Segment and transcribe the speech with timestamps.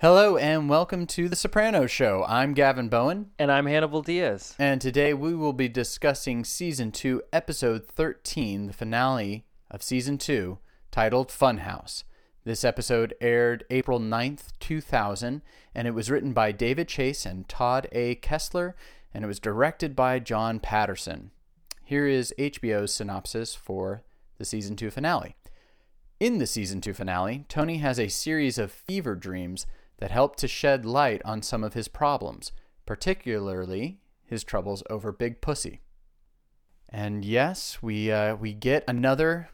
[0.00, 2.24] Hello and welcome to The Soprano Show.
[2.26, 4.54] I'm Gavin Bowen, And I'm Hannibal Diaz.
[4.58, 10.58] and today we will be discussing Season 2, Episode 13, the finale of Season 2,
[10.90, 12.04] titled Funhouse.
[12.44, 15.42] This episode aired April 9th, 2000,
[15.74, 18.14] and it was written by David Chase and Todd A.
[18.14, 18.74] Kessler,
[19.12, 21.30] and it was directed by John Patterson.
[21.84, 24.02] Here is HBO's synopsis for
[24.38, 25.36] the Season 2 finale.
[26.18, 29.66] In the season 2 finale, Tony has a series of fever dreams
[30.00, 32.52] that helped to shed light on some of his problems,
[32.86, 35.80] particularly his troubles over Big Pussy.
[36.88, 39.48] And yes, we uh, we get another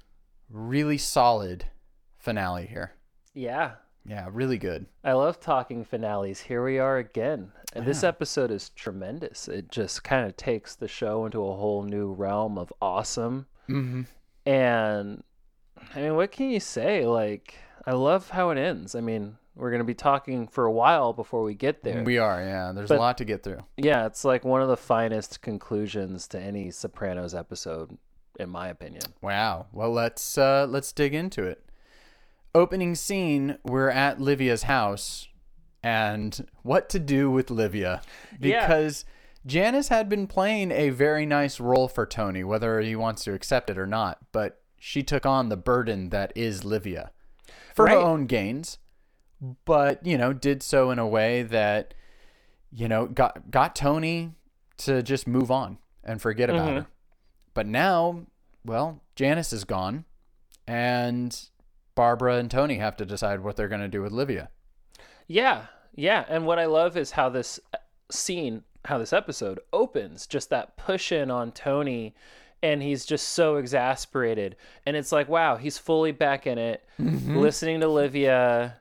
[0.48, 1.66] really solid
[2.18, 2.92] finale here.
[3.34, 3.72] Yeah.
[4.08, 4.86] Yeah, really good.
[5.02, 6.40] I love talking finales.
[6.42, 7.50] Here we are again.
[7.72, 8.10] And this Yeah.
[8.10, 9.48] episode is tremendous.
[9.48, 13.46] It just kind of takes the show into a whole new realm of awesome.
[13.68, 14.02] Mm-hmm.
[14.48, 15.24] And
[15.94, 17.04] I mean, what can you say?
[17.04, 18.94] Like, I love how it ends.
[18.94, 22.04] I mean, we're going to be talking for a while before we get there.
[22.04, 22.72] We are, yeah.
[22.72, 23.60] There's But- a lot to get through.
[23.76, 27.96] yeah, it's like one of the finest conclusions to any Sopranos episode,
[28.38, 29.02] in my opinion.
[29.22, 29.66] Wow.
[29.72, 31.62] Well, let's uh, let's dig into it.
[32.54, 35.28] Opening scene, we're at Livia's house,
[35.82, 38.00] and what to do with Livia
[38.40, 38.66] Yeah.
[38.66, 39.04] because
[39.44, 43.68] Janice had been playing a very nice role for Tony, whether he wants to accept
[43.70, 44.18] it or not.
[44.32, 47.10] But she took on the burden that is Livia
[47.74, 48.78] for her own gains,
[49.64, 51.94] but you know, did so in a way that
[52.72, 54.32] you know got got Tony
[54.78, 56.74] to just move on and forget about Mhm.
[56.82, 56.86] her.
[57.54, 58.26] But now,
[58.64, 60.04] well, Janice is gone,
[60.66, 61.38] and
[61.94, 64.50] Barbara and Tony have to decide what they're going to do with Livia.
[65.26, 66.24] Yeah, yeah.
[66.28, 67.78] And what I love is how this uh,
[68.10, 72.14] scene, how this episode opens, just that push in on Tony,
[72.62, 74.56] and he's just so exasperated.
[74.84, 78.80] And it's like, wow, he's fully back in it, listening to Livia.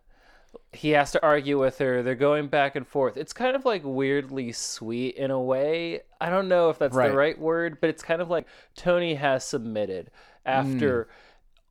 [0.76, 2.04] He has to argue with her.
[2.04, 3.18] They're going back and forth.
[3.18, 6.02] It's kind of like weirdly sweet in a way.
[6.20, 7.10] I don't know if that's Right.
[7.10, 10.12] the right word, but it's kind of like Tony has submitted
[10.46, 11.10] after hmm.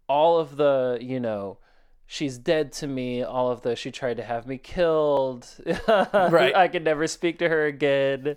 [0.08, 1.58] all of the, you know,
[2.06, 5.46] she's dead to me, all of the she tried to have me killed.
[5.88, 6.54] Right.
[6.54, 8.36] I could never speak to her again.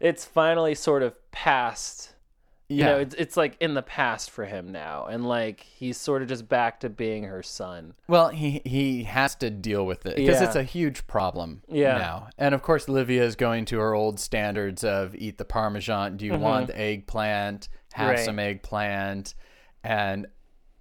[0.00, 2.13] It's finally sort of past.
[2.78, 5.06] You know, it's it's like in the past for him now.
[5.06, 7.94] And like he's sort of just back to being her son.
[8.08, 10.46] Well, he he has to deal with it because Yeah.
[10.46, 11.98] it's a huge problem Yeah.
[11.98, 12.28] now.
[12.38, 16.16] And of course, Livia is going to her old standards of eat the parmesan.
[16.16, 17.68] Do you want the eggplant?
[17.94, 18.16] Have Mm-hmm.
[18.16, 18.24] Right.
[18.24, 19.34] some eggplant,
[19.84, 20.26] and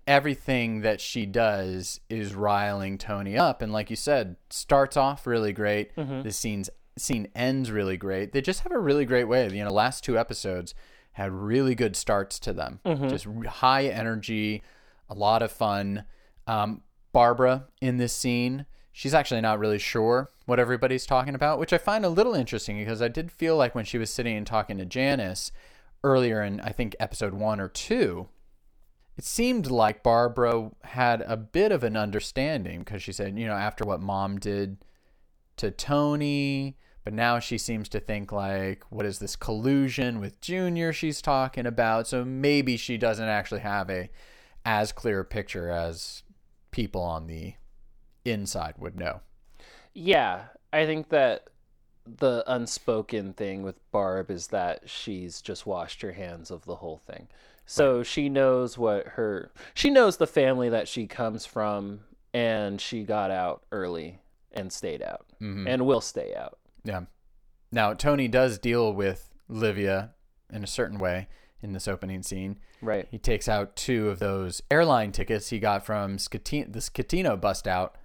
[0.08, 3.62] everything that she does is riling Tony up.
[3.62, 5.96] And like you said, starts off really great.
[5.96, 6.24] Mm-hmm.
[6.24, 8.34] The scenes scene ends really great.
[8.34, 9.48] They just have a really great way.
[9.50, 10.76] You know, last two episodes
[11.14, 12.80] had really good starts to them.
[12.86, 13.08] Mm-hmm.
[13.08, 14.62] Just high energy,
[15.10, 16.06] a lot of fun.
[16.46, 16.82] Um,
[17.14, 21.78] Barbara in this scene, she's actually not really sure what everybody's talking about, which I
[21.78, 24.78] find a little interesting because I did feel like when she was sitting and talking
[24.78, 25.52] to Janice
[26.04, 28.28] earlier in, I think, episode one or two,
[29.16, 33.54] it seemed like Barbara had a bit of an understanding because she said, you know,
[33.54, 34.84] after what mom did
[35.58, 40.94] to Tony, but now she seems to think like, what is this collusion with Junior
[40.94, 42.08] she's talking about?
[42.08, 44.10] So maybe she doesn't actually have a
[44.66, 46.24] as clear a picture as
[46.72, 47.56] people on the
[48.24, 49.22] inside would know.
[49.94, 50.46] Yeah.
[50.72, 51.50] I think that
[52.06, 57.02] the unspoken thing with Barb is that she's just washed her hands of the whole
[57.06, 57.28] thing.
[57.66, 62.02] So she knows what her she knows the family that she comes from
[62.34, 64.20] and she got out early
[64.52, 65.68] and stayed out mm-hmm.
[65.68, 66.60] and will stay out.
[66.84, 67.02] Yeah.
[67.72, 70.12] Now Tony does deal with Livia
[70.52, 71.28] in a certain way
[71.62, 72.60] in this opening scene.
[72.82, 73.08] Right.
[73.10, 77.68] He takes out two of those airline tickets he got from Scatino, the Scatino bust
[77.68, 77.96] out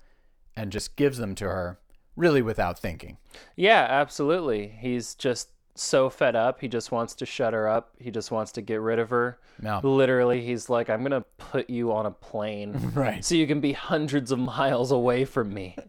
[0.57, 1.79] and just gives them to her,
[2.17, 3.19] really without thinking.
[3.57, 4.69] Yeah, absolutely.
[4.69, 6.61] He's just so fed up.
[6.61, 7.95] He just wants to shut her up.
[7.99, 9.39] He just wants to get rid of her.
[9.61, 9.81] No.
[9.83, 13.25] Literally, he's like, I'm going to put you on a plane Right.
[13.25, 15.77] so you can be hundreds of miles away from me.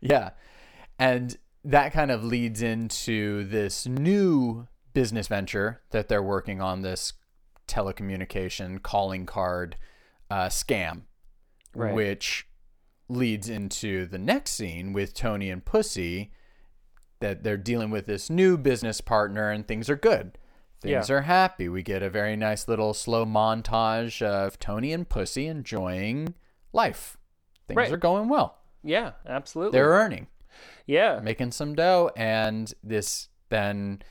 [0.00, 0.30] Yeah.
[0.98, 1.36] And
[1.66, 7.12] that kind of leads into this new business venture that they're working on this
[7.66, 9.76] telecommunication calling card
[10.30, 11.02] uh, scam,
[11.74, 11.92] Right.
[11.94, 12.48] which
[13.08, 16.32] leads into the next scene with Tony and Pussy
[17.20, 20.38] that they're dealing with this new business partner and things are good.
[20.80, 21.16] Things Yeah.
[21.16, 21.68] are happy.
[21.68, 26.34] We get a very nice little slow montage of Tony and Pussy enjoying
[26.72, 27.16] life.
[27.66, 27.92] Things Right.
[27.92, 28.58] are going well.
[28.84, 29.76] Yeah, absolutely.
[29.78, 30.28] They're earning
[30.86, 31.20] yeah.
[31.22, 34.02] making some dough, and this then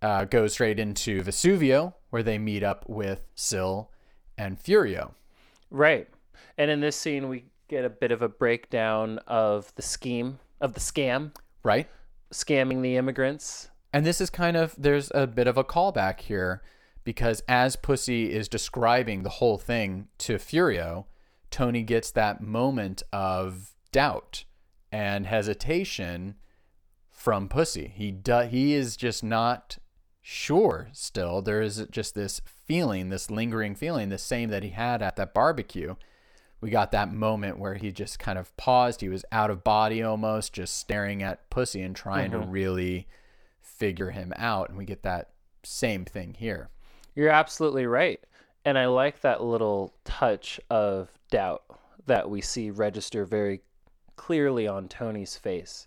[0.00, 3.90] uh, goes straight into Vesuvio, where they meet up with Sil
[4.36, 5.12] and Furio.
[5.70, 6.08] Right.
[6.58, 10.74] And in this scene, we get a bit of a breakdown of the scheme of
[10.74, 11.32] the scam,
[11.62, 11.88] right?
[12.32, 13.70] scamming the immigrants.
[13.92, 16.62] And this is kind of there's a bit of a callback here
[17.04, 21.06] because as Pussy is describing the whole thing to Furio,
[21.50, 24.44] Tony gets that moment of doubt
[24.92, 26.36] and hesitation
[27.10, 27.92] from Pussy.
[27.94, 29.78] He do, he is just not
[30.20, 31.42] sure still.
[31.42, 35.34] There is just this feeling, this lingering feeling, the same that he had at that
[35.34, 35.96] barbecue.
[36.60, 39.00] We got that moment where he just kind of paused.
[39.00, 42.50] He was out of body almost, just staring at Pussy and trying to mm-hmm.
[42.50, 43.08] really
[43.60, 44.68] figure him out.
[44.68, 45.30] And we get that
[45.64, 46.68] same thing here.
[47.16, 48.20] You're absolutely right.
[48.64, 51.64] And I like that little touch of doubt
[52.06, 53.60] that we see register very
[54.16, 55.86] clearly on Tony's face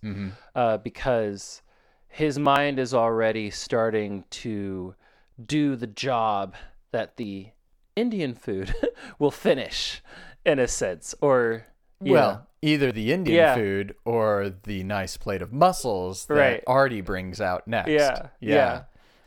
[0.56, 1.62] uh, because
[2.08, 4.96] his mind is already starting to
[5.44, 6.56] do the job
[6.92, 7.50] that the
[7.96, 8.74] Indian food
[9.20, 10.02] will finish
[10.46, 11.14] in a sense.
[11.22, 11.66] Or,
[12.00, 13.54] well, know, either the Indian Yeah.
[13.56, 16.64] food or the nice plate of mussels that Right.
[16.68, 17.92] Artie brings out next.
[17.92, 18.56] Yeah, Yeah.
[18.56, 18.82] yeah,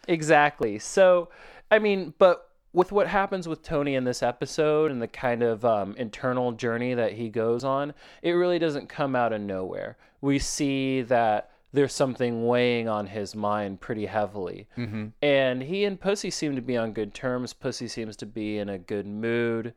[0.07, 0.79] exactly.
[0.79, 1.29] So,
[1.71, 2.48] I mean, but
[2.79, 6.95] with what happens with Tony in this episode and the kind of um, internal journey
[6.95, 7.93] that he goes on,
[8.23, 9.97] it really doesn't come out of nowhere.
[10.21, 14.69] We see that there's something weighing on his mind pretty heavily.
[14.77, 15.07] Mm-hmm.
[15.23, 17.53] And he and Pussy seem to be on good terms.
[17.53, 19.75] Pussy seems to be in a good mood.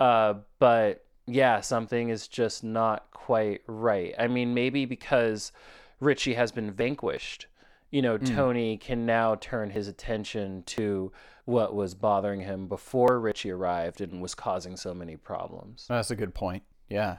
[0.00, 4.14] Uh, but yeah, something is just not quite right.
[4.18, 5.52] I mean, maybe because
[6.00, 7.48] Richie has been vanquished,
[7.90, 11.12] you know, Tony can now turn his attention to
[11.44, 15.86] what was bothering him before Richie arrived and was causing so many problems.
[15.88, 16.62] That's a good point.
[16.88, 17.18] Yeah.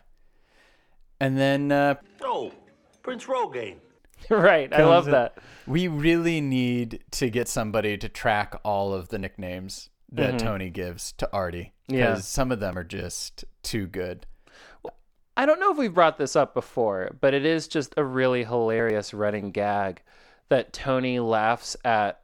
[1.19, 2.51] And then uh, Oh,
[3.03, 3.77] Prince Rogaine.
[4.29, 4.71] right.
[4.73, 5.37] I love in- that.
[5.67, 10.45] We really need to get somebody to track all of the nicknames that Mm-hmm.
[10.45, 11.73] Tony gives to Artie.
[11.87, 12.11] Yeah.
[12.11, 14.25] Because some of them are just too good.
[15.37, 18.43] I don't know if we've brought this up before, but it is just a really
[18.43, 20.01] hilarious running gag
[20.51, 22.23] that Tony laughs at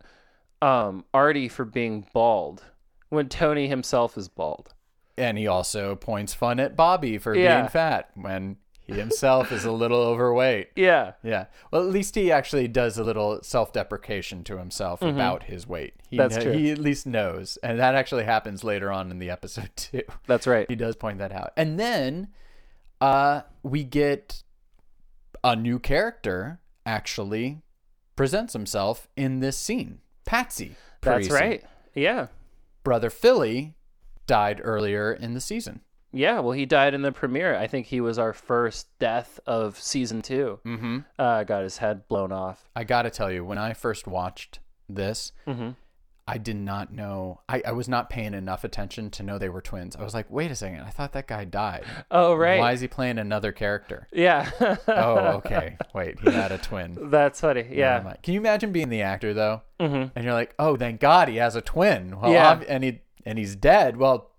[0.61, 2.61] um, Artie for being bald
[3.07, 4.73] when Tony himself is bald.
[5.17, 7.61] And he also points fun at Bobby for Yeah.
[7.61, 10.71] being fat when he himself is a little overweight.
[10.75, 11.13] Yeah.
[11.23, 11.45] Yeah.
[11.71, 15.93] Well, at least he actually does a little self-deprecation to himself about his weight.
[16.09, 16.29] He Mm-hmm.
[16.29, 16.51] That's true.
[16.53, 20.03] He at least knows, and that actually happens later on in the episode too.
[20.25, 20.65] That's right.
[20.69, 22.27] He does point that out, and then
[22.99, 24.43] uh, we get
[25.43, 27.61] a new character actually
[28.17, 29.99] presents himself in this scene.
[30.25, 30.75] Patsy.
[30.99, 31.63] That's right.
[31.95, 32.27] Yeah.
[32.83, 33.75] Brother Philly
[34.25, 35.79] died earlier in the season.
[36.11, 36.39] Yeah.
[36.39, 37.55] Well, he died in the premiere.
[37.55, 40.97] I think he was our first death of season 2 Mm-hmm.
[41.17, 42.67] Uh, got his head blown off.
[42.75, 44.59] I got to tell you, when I first watched
[44.89, 45.69] this, Mm-hmm.
[46.27, 47.39] I did not know.
[47.47, 49.95] I, I was not paying enough attention to know they were twins.
[49.95, 50.81] I was like, wait a second.
[50.81, 51.85] I thought that guy died.
[52.11, 52.59] Oh, right.
[52.59, 54.07] Why is he playing another character?
[54.11, 54.49] Yeah.
[54.87, 55.15] oh,
[55.45, 55.77] okay.
[55.93, 56.97] Wait, he had a twin.
[57.09, 57.65] That's funny.
[57.71, 58.01] Yeah.
[58.03, 58.17] mind.
[58.23, 59.61] Can you imagine being the actor though?
[59.79, 60.09] Mm-hmm.
[60.15, 62.19] And you're like, oh, thank God he has a twin.
[62.19, 62.61] Well, Yeah.
[62.67, 63.97] and he and he's dead.
[63.97, 64.31] Well,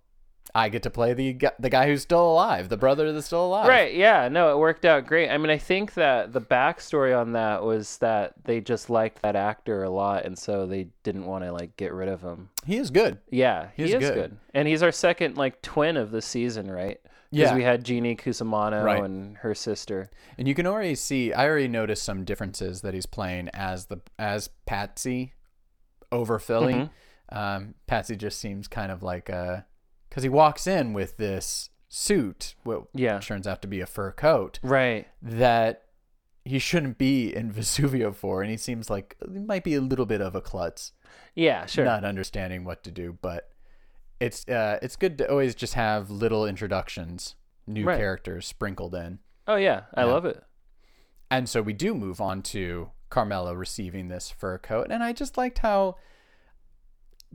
[0.54, 3.68] I get to play the the guy who's still alive, the brother that's still alive.
[3.68, 3.94] Right.
[3.94, 4.28] Yeah.
[4.28, 5.28] No, it worked out great.
[5.30, 9.36] I mean, I think that the backstory on that was that they just liked that
[9.36, 12.48] actor a lot, and so they didn't want to like get rid of him.
[12.66, 13.18] He is good.
[13.30, 14.14] Yeah, he He's is good.
[14.14, 14.36] good.
[14.54, 16.98] and he's our second like twin of the season, right?
[17.30, 17.54] Because Yeah.
[17.54, 19.04] we had Jeannie Cusimano Right.
[19.04, 20.08] and her sister.
[20.38, 21.30] And you can already see.
[21.34, 25.34] I already noticed some differences that he's playing as the as Patsy
[26.10, 26.72] over Philly.
[26.74, 27.38] Mm-hmm.
[27.38, 29.66] Um, Patsy just seems kind of like a
[30.08, 33.18] because he walks in with this suit, what Yeah.
[33.18, 35.06] turns out to be a fur coat Right.
[35.22, 35.84] that
[36.44, 40.06] he shouldn't be in Vesuvio for, and he seems like he might be a little
[40.06, 40.92] bit of a klutz,
[41.34, 41.66] Yeah.
[41.66, 41.84] Sure.
[41.84, 43.18] not understanding what to do.
[43.20, 43.50] But
[44.20, 47.36] it's uh, it's good to always just have little introductions,
[47.66, 47.98] new Right.
[47.98, 49.20] characters sprinkled in.
[49.46, 50.42] Oh yeah, I love it.
[51.30, 54.88] And so we do move on to Carmela receiving this fur coat.
[54.90, 55.96] And I just liked how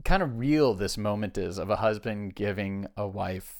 [0.04, 3.56] kind of real this moment is of a husband giving a wife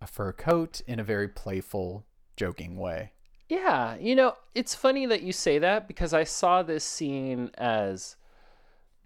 [0.00, 3.12] a fur coat in a very playful, joking way.
[3.48, 8.16] Yeah, you know, it's funny that you say that because I saw this scene as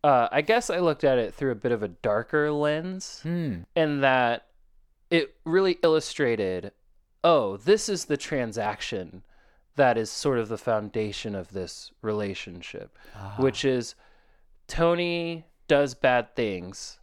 [0.04, 3.62] uh I guess I looked at it through a bit of a darker lens Hmm.
[3.74, 4.46] and that
[5.10, 6.72] it really illustrated
[7.24, 9.22] oh, this is the transaction
[9.76, 12.98] that is sort of the foundation of this relationship,
[13.38, 13.94] which is
[14.68, 16.98] Tony does bad things.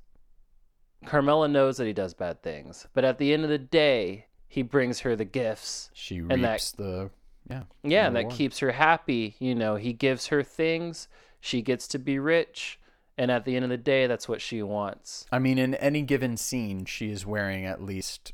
[1.06, 4.62] Carmela knows that he does bad things, but at the end of the day, he
[4.62, 7.10] brings her the gifts She And that- the
[7.50, 7.64] yeah.
[7.84, 9.36] yeah, and that keeps her happy.
[9.40, 11.08] You know, he gives her things,
[11.40, 12.80] she gets to be rich,
[13.18, 15.26] and at the end of the day, that's what she wants.
[15.32, 18.34] I mean, in any given scene, she is wearing at least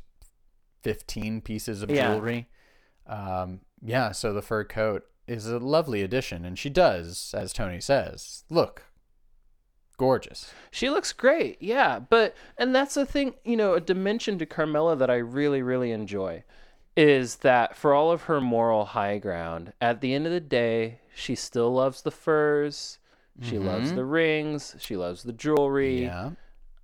[0.82, 2.14] 15 pieces of Yeah.
[2.14, 2.48] jewelry.
[3.06, 7.80] Um, yeah, so the fur coat is a lovely addition, and she does, as Tony
[7.80, 8.84] says, look
[9.98, 10.52] gorgeous.
[10.70, 11.98] She looks great, yeah.
[11.98, 15.92] But and that's the thing, you know, a dimension to Carmela that I really, really
[15.92, 16.44] enjoy
[16.96, 21.00] is that for all of her moral high ground, at the end of the day,
[21.14, 22.98] she still loves the furs.
[23.40, 24.74] She loves the rings.
[24.80, 26.02] She loves the jewelry.
[26.02, 26.30] Yeah.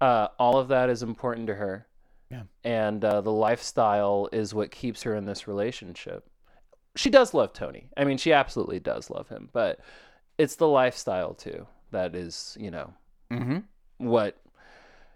[0.00, 1.88] Uh, all of that is important to her.
[2.30, 2.42] Yeah.
[2.62, 6.28] And uh, the lifestyle is what keeps her in this relationship.
[6.94, 7.88] She does love Tony.
[7.96, 9.80] I mean, she absolutely does love him, but
[10.38, 12.94] it's the lifestyle too that is, you know,
[13.30, 13.58] Mm-hmm.
[14.08, 14.36] what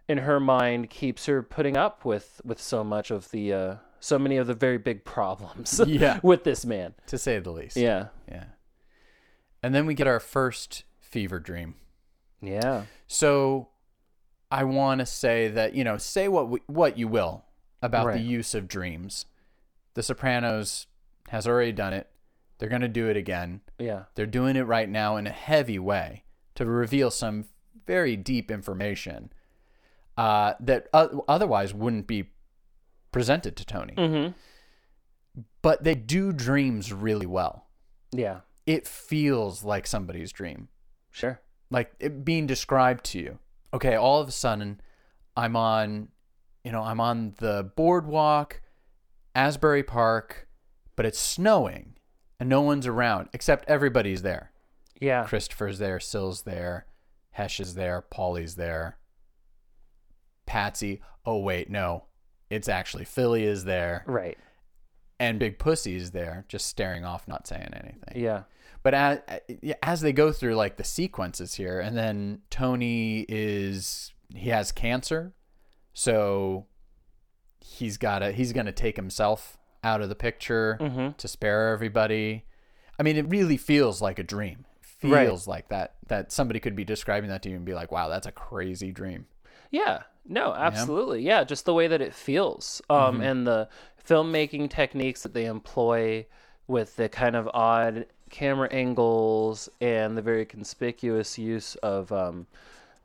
[0.08, 4.18] in her mind keeps her putting up with with so much of the uh so
[4.18, 6.20] many of the very big problems Yeah.
[6.22, 6.94] with this man.
[7.08, 7.76] To say the least.
[7.76, 8.08] Yeah.
[8.28, 8.44] Yeah.
[9.62, 11.74] And then we get our first fever dream.
[12.40, 12.84] Yeah.
[13.08, 13.68] So
[14.50, 17.44] I want to say that, you know, say what we, what you will
[17.82, 18.14] about Right.
[18.18, 19.26] the use of dreams.
[19.94, 20.86] The Sopranos
[21.30, 22.08] has already done it.
[22.58, 23.60] They're going to do it again.
[23.78, 24.04] Yeah.
[24.14, 26.22] They're doing it right now in a heavy way
[26.54, 27.46] to reveal some
[27.88, 29.32] very deep information
[30.16, 32.30] uh, that otherwise wouldn't be
[33.12, 33.94] presented to Tony.
[33.94, 34.34] Mhm.
[35.62, 37.66] But they do dreams really well.
[38.12, 38.40] Yeah.
[38.66, 40.68] It feels like somebody's dream.
[41.10, 41.40] Sure.
[41.70, 43.38] like it being described to you.
[43.74, 44.80] Okay, all of a sudden,
[45.36, 46.08] I'm on,
[46.64, 48.62] you know, I'm on the boardwalk,
[49.34, 50.48] Asbury Park,
[50.96, 51.96] but it's snowing
[52.40, 54.52] and no one's around except everybody's there.
[55.00, 55.24] Yeah.
[55.26, 56.86] Christopher's there, Sil's there,
[57.38, 58.98] Hesh is there, Paulie's there,
[60.44, 61.00] Patsy.
[61.24, 62.04] Oh wait, no,
[62.50, 64.36] it's actually Philly is there, Right.
[65.20, 68.20] and Big Pussy is there, just staring off, not saying anything.
[68.20, 68.42] Yeah.
[68.82, 69.20] But as,
[69.84, 75.32] as they go through like the sequences here, and then Tony is he has cancer,
[75.92, 76.66] so
[77.60, 81.16] he's got to he's gonna take himself out of the picture Mhm.
[81.18, 82.46] to spare everybody.
[82.98, 84.64] I mean, it really feels like a dream.
[85.02, 85.20] It Right.
[85.20, 88.08] feels like that that somebody could be describing that to you and be like, "Wow,
[88.08, 89.26] that's a crazy dream."
[89.70, 90.02] Yeah.
[90.26, 91.22] No, absolutely.
[91.22, 92.82] Yeah, just the way that it feels.
[92.90, 93.68] Um and the
[94.06, 96.26] filmmaking techniques that they employ
[96.66, 102.46] with the kind of odd camera angles and the very conspicuous use of um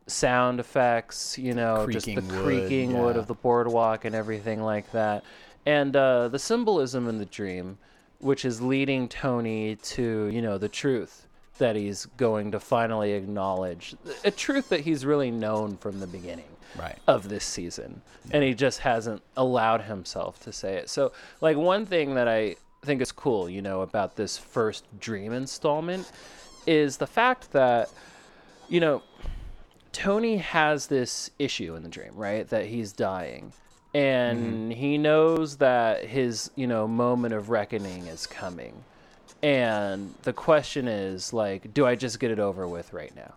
[0.06, 4.62] sound effects, you know, just the Creaking wood, creaking wood of the boardwalk and everything
[4.62, 5.24] like that.
[5.66, 7.78] And uh the symbolism in the dream
[8.20, 13.94] which is leading Tony to, you know, the truth that he's going to finally acknowledge.
[14.24, 16.44] A truth that he's really known from the beginning
[16.76, 16.98] Right.
[17.06, 21.86] of this season and he just hasn't allowed himself to say it so like one
[21.86, 26.10] thing that i think is cool you know about this first dream installment
[26.66, 27.90] is the fact that
[28.68, 29.04] you know
[29.92, 33.52] tony has this issue in the dream right that he's dying
[33.94, 34.70] and mm-hmm.
[34.70, 38.74] he knows that his you know moment of reckoning is coming
[39.44, 43.34] and the question is like do i just get it over with right now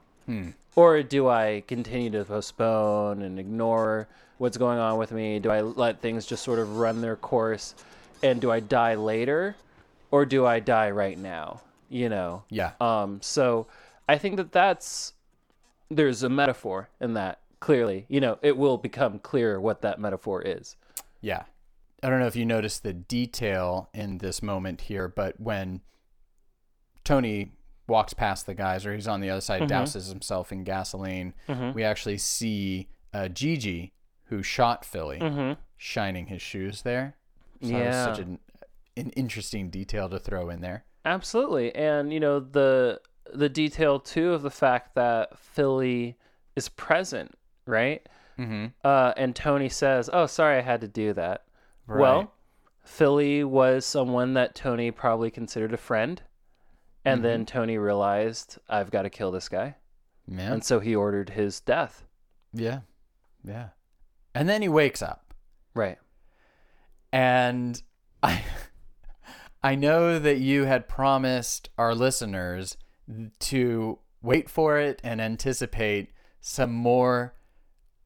[0.77, 5.39] or do I continue to postpone and ignore what's going on with me?
[5.39, 7.73] Do I let things just sort of run their course?
[8.21, 9.55] And do I die later
[10.11, 11.61] or do I die right now?
[11.89, 12.43] You know?
[12.49, 12.73] Yeah.
[12.79, 13.65] Um, so
[14.07, 15.13] I think that that's,
[15.89, 18.05] there's a metaphor in that clearly.
[18.07, 20.75] You know, it will become clear what that metaphor is.
[21.21, 21.43] Yeah.
[22.03, 25.81] I don't know if you noticed the detail in this moment here, but when
[27.07, 27.51] Tony
[27.87, 29.71] walks past the guys or he's on the other side, Mm-hmm.
[29.73, 31.33] douses himself in gasoline,
[31.73, 33.93] we actually see uh, Gigi,
[34.25, 37.15] who shot Philly, shining his shoes there.
[37.61, 37.91] So that was Mm-hmm.
[37.93, 38.05] Yeah.
[38.05, 38.39] such an,
[38.97, 40.83] an interesting detail to throw in there.
[41.05, 42.99] Absolutely, and you know the
[43.33, 46.17] the detail too of the fact that Philly
[46.57, 47.33] is present,
[47.65, 48.05] right?
[48.37, 48.65] Mm-hmm.
[48.83, 51.45] Uh, and Tony says, "Oh, sorry, I had to do that."
[51.87, 52.01] Right.
[52.01, 52.33] Well,
[52.83, 56.21] Philly was someone that Tony probably considered a friend,
[57.07, 57.57] and then mm-hmm.
[57.57, 59.75] Tony realized, "I've got to kill this guy,"
[60.27, 60.53] Yeah.
[60.53, 62.05] and so he ordered his death.
[62.53, 62.81] Yeah.
[63.43, 63.69] Yeah.
[64.35, 65.33] And then he wakes up.
[65.73, 65.97] Right.
[67.11, 67.81] And
[68.23, 68.43] I
[69.63, 72.77] I know that you had promised our listeners
[73.39, 76.11] to wait for it and anticipate
[76.41, 77.33] some more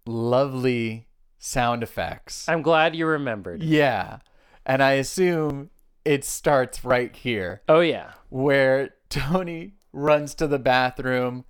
[0.05, 1.07] lovely
[1.39, 2.47] sound effects.
[2.47, 3.63] I'm glad you remembered.
[3.63, 4.19] yeah.
[4.65, 5.71] And I assume
[6.05, 8.11] it starts right here Oh yeah.
[8.31, 11.45] Where Tony runs to the bathroom.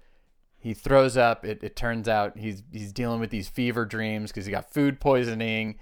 [0.57, 1.45] He throws up.
[1.45, 4.99] It, it turns out he's he's dealing with these fever dreams because he got food
[4.99, 5.79] poisoning.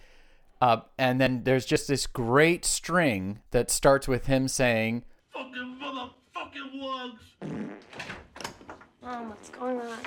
[0.62, 6.82] Uh, and then there's just this great string that starts with him saying, Fucking motherfucking
[6.82, 7.24] wugs.
[9.02, 9.98] Mom, what's going on?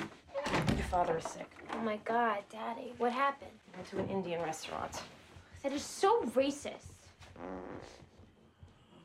[0.45, 1.49] Your father is sick.
[1.73, 3.51] Oh my god, Daddy, what happened?
[3.75, 5.01] Went to an Indian restaurant.
[5.63, 6.93] That is so racist.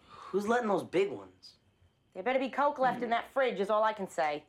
[0.08, 1.57] Who's letting those big ones?
[2.18, 4.42] There better be Coke left in that fridge, is all I can say.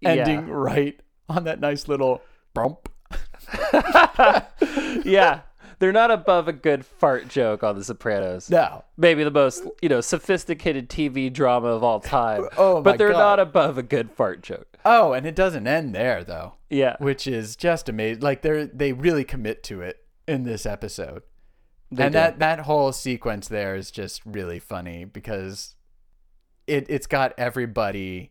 [0.00, 0.96] Ending right
[1.28, 2.22] on that nice little
[2.54, 2.88] bump.
[5.04, 5.40] yeah.
[5.80, 8.48] They're not above a good fart joke on The Sopranos.
[8.48, 8.84] No.
[8.96, 12.46] Maybe the most, you know, sophisticated TV drama of all time.
[12.56, 13.18] Oh, my But they're God.
[13.18, 14.78] not above a good fart joke.
[14.84, 16.54] Oh, and it doesn't end there though.
[16.70, 16.94] Yeah.
[17.00, 18.22] Which is just amazing.
[18.22, 21.24] Like they're they really commit to it in this episode.
[21.90, 22.18] They and do.
[22.20, 25.74] that that whole sequence there is just really funny because
[26.66, 28.30] it it's got everybody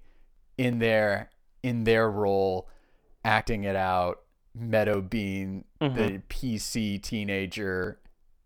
[0.58, 1.30] in their
[1.64, 2.68] in their role
[3.24, 4.22] acting it out.
[4.54, 5.96] Meadow being Mm-hmm.
[5.96, 8.00] the PC teenager,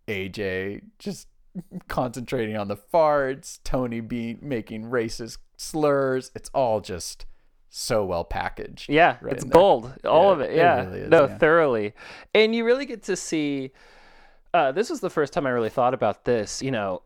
[0.07, 1.27] AJ just
[1.89, 6.31] concentrating on the farts, Tony being making racist slurs.
[6.35, 7.25] It's all just
[7.69, 8.89] so well packaged.
[8.89, 9.51] Yeah, right it's there.
[9.51, 9.93] gold.
[10.05, 10.51] All Yeah, of it.
[10.51, 10.85] it Yeah.
[10.85, 11.37] really is, no, yeah.
[11.37, 11.93] thoroughly.
[12.33, 13.71] And you really get to see
[14.53, 17.01] uh, this was the first time I really thought about this, you know,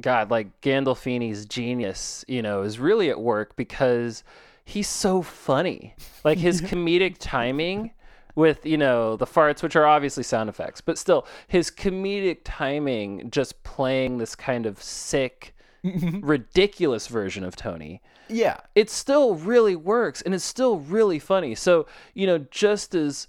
[0.00, 4.22] God, like Gandolfini's genius, you know, is really at work because
[4.64, 5.94] he's so funny.
[6.24, 7.92] Like his comedic timing
[8.34, 13.30] with, you know, the farts, which are obviously sound effects, but still his comedic timing
[13.30, 15.54] just playing this kind of sick,
[16.20, 18.58] ridiculous version of Tony Yeah.
[18.74, 21.54] it still really works and it's still really funny.
[21.54, 23.28] So, you know, just as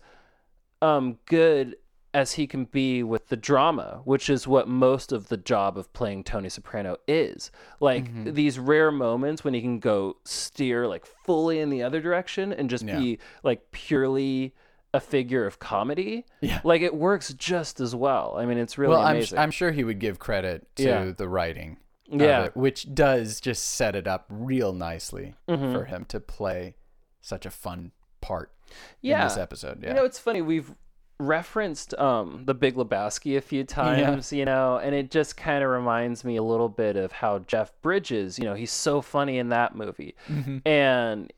[0.81, 1.75] um good
[2.17, 5.91] as he can be with the drama, which is what most of the job of
[5.93, 7.51] playing Tony Soprano is.
[7.79, 12.51] Like these rare moments when he can go steer like fully in the other direction
[12.51, 12.97] and just Yeah.
[12.99, 14.55] be like purely
[14.95, 16.25] a figure of comedy.
[16.41, 16.59] Yeah.
[16.63, 18.35] Like it works just as well.
[18.37, 19.23] I mean, it's really well, I'm.
[19.37, 21.11] I'm sure he would give credit to Yeah.
[21.15, 21.77] the writing.
[22.09, 22.45] Yeah.
[22.45, 25.71] it, which does just set it up real nicely Mm-hmm.
[25.73, 26.75] for him to play
[27.21, 28.53] such a fun part
[29.01, 29.21] Yeah.
[29.21, 29.83] in this episode.
[29.83, 29.89] Yeah.
[29.89, 30.41] You know, it's funny.
[30.41, 30.73] We've
[31.19, 35.69] referenced um, the Big Lebowski a few times, you know, and it just kind of
[35.69, 39.49] reminds me a little bit of how Jeff Bridges, you know, he's so funny in
[39.49, 40.15] that movie.
[40.65, 41.33] And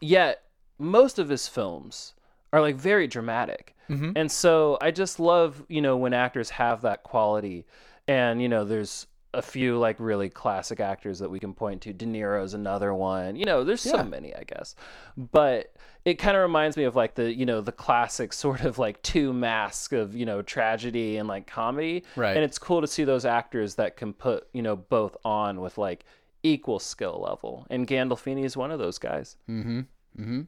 [0.00, 0.42] yet,
[0.78, 2.14] most of his films
[2.52, 3.74] are like very dramatic.
[4.16, 7.64] And so I just love, you know, when actors have that quality.
[8.06, 11.92] And, you know, there's a few like really classic actors that we can point to.
[11.92, 13.36] De Niro's another one.
[13.36, 13.92] You know, there's Yeah.
[13.92, 14.74] so many, I guess.
[15.16, 18.78] But it kind of reminds me of like the, you know, the classic sort of
[18.78, 22.04] like two masks of, you know, tragedy and like comedy.
[22.16, 22.36] Right.
[22.36, 25.78] And it's cool to see those actors that can put, you know, both on with
[25.78, 26.04] like
[26.42, 27.66] equal skill level.
[27.70, 29.36] And Gandolfini is one of those guys.
[29.48, 29.80] Mm-hmm.
[30.18, 30.40] Mm-hmm.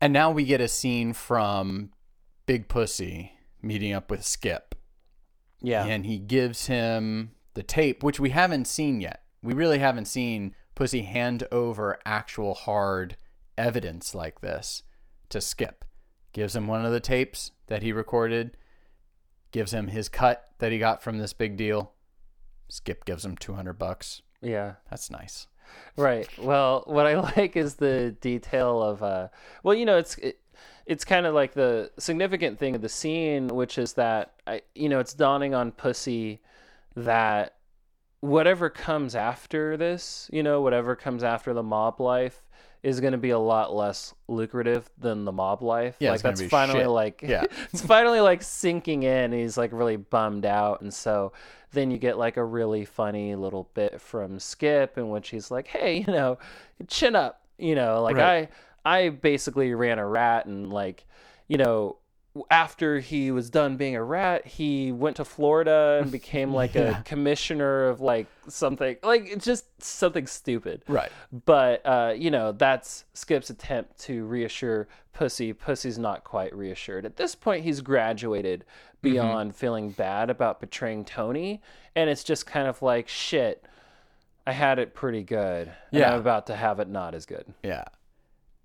[0.00, 1.90] And now we get a scene from
[2.46, 4.74] Big Pussy meeting up with Skip.
[5.60, 5.84] Yeah.
[5.86, 9.24] and he gives him the tape, which we haven't seen yet.
[9.42, 13.16] We really haven't seen Pussy hand over actual hard
[13.56, 14.84] evidence like this
[15.30, 15.84] to Skip.
[16.32, 18.56] Gives him one of the tapes that he recorded,
[19.50, 21.94] gives him his cut that he got from this big deal.
[22.68, 24.22] Skip gives him 200 bucks.
[24.40, 24.74] Yeah.
[24.88, 25.48] That's nice.
[25.96, 26.28] Right.
[26.38, 29.28] Well, what I like is the detail of uh
[29.64, 30.38] well, you know, it's it,
[30.86, 34.88] it's kind of like the significant thing of the scene which is that I you
[34.88, 36.40] know, it's dawning on Pussy
[37.04, 37.54] that
[38.20, 42.44] whatever comes after this, you know, whatever comes after the mob life
[42.82, 45.96] is going to be a lot less lucrative than the mob life.
[45.98, 46.88] Yeah, like that's finally shit.
[46.88, 47.44] like Yeah.
[47.72, 49.32] it's finally like sinking in.
[49.32, 51.32] He's like really bummed out, and so
[51.72, 55.66] then you get like a really funny little bit from Skip in which he's like,
[55.66, 56.38] "Hey, you know,
[56.86, 58.48] chin up, you know, like Right.
[58.84, 61.06] I I basically ran a rat and like,
[61.46, 61.96] you know."
[62.50, 67.00] After he was done being a rat, he went to Florida and became like Yeah.
[67.00, 71.10] a commissioner of like something like it's just something stupid Right.
[71.46, 77.16] but uh, you know that's skip's attempt to reassure pussy pussy's not quite reassured at
[77.16, 78.64] this point he's graduated
[79.02, 81.60] beyond feeling bad about betraying tony
[81.96, 83.64] and it's just kind of like shit
[84.46, 86.12] i had it pretty good Yeah.
[86.14, 87.84] i'm about to have it not as good Yeah.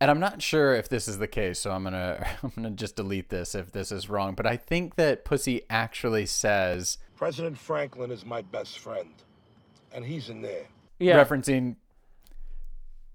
[0.01, 2.95] And I'm not sure if this is the case, so I'm gonna I'm gonna just
[2.95, 4.33] delete this if this is wrong.
[4.35, 9.13] But I think that Pussy actually says President Franklin is my best friend,
[9.93, 10.65] and he's in there.
[10.99, 11.77] yeah referencing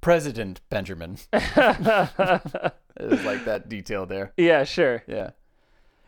[0.01, 1.19] President Benjamin.
[3.01, 4.33] It's like that detail there.
[4.37, 5.31] yeah sure Yeah,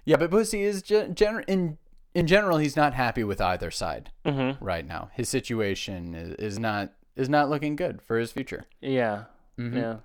[0.04, 0.16] yeah.
[0.16, 1.78] But Pussy is gen- gen- in
[2.14, 4.64] in general, he's not happy with either side Mm-hmm.
[4.64, 5.08] right now.
[5.14, 8.64] His situation is, is not is not looking good for his future.
[8.80, 9.24] yeah
[9.58, 9.76] Mm-hmm.
[9.76, 9.96] yeah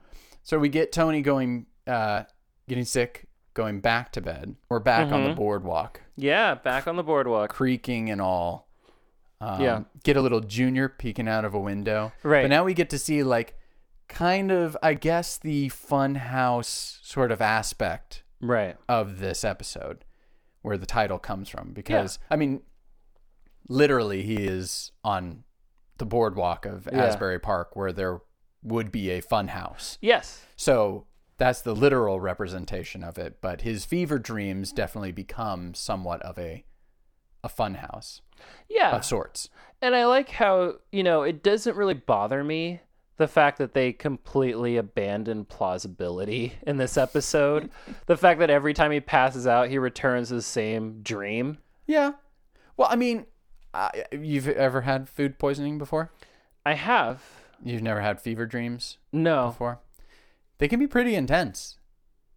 [0.46, 2.24] So we get Tony going, uh,
[2.70, 4.56] getting sick, going back to bed.
[4.70, 5.38] We're back on the Mm-hmm.
[5.40, 8.70] boardwalk, yeah back on the boardwalk creaking and all.
[9.42, 9.82] Um, Yeah.
[10.04, 12.14] Get a little Junior peeking out of a window.
[12.22, 12.44] Right.
[12.44, 13.58] But now we get to see like,
[14.08, 20.06] kind of, I guess, the fun house sort of aspect right of this episode,
[20.62, 21.74] where the title comes from.
[21.74, 22.62] Because I mean,
[23.68, 25.44] literally he is on
[25.98, 27.06] the boardwalk of Yeah.
[27.06, 28.20] Asbury Park where there
[28.66, 29.98] would be a fun house.
[30.02, 30.44] Yes.
[30.56, 31.06] So
[31.38, 36.66] that's the literal representation of it, but his fever dreams definitely become somewhat of a
[37.44, 38.22] a fun house
[38.68, 38.96] Yeah.
[38.96, 39.50] of sorts.
[39.80, 42.80] And I like how, you know, it doesn't really bother me
[43.18, 47.70] the fact that they completely abandon plausibility in this episode.
[48.08, 51.60] the fact that every time he passes out, he returns the same dream.
[51.86, 52.14] Yeah.
[52.78, 53.28] Well, I mean,
[53.76, 56.12] I, you've ever had food poisoning before?
[56.66, 57.22] I have.
[57.64, 59.48] You've never had fever dreams No.
[59.48, 59.80] before?
[60.58, 61.78] They can be pretty intense.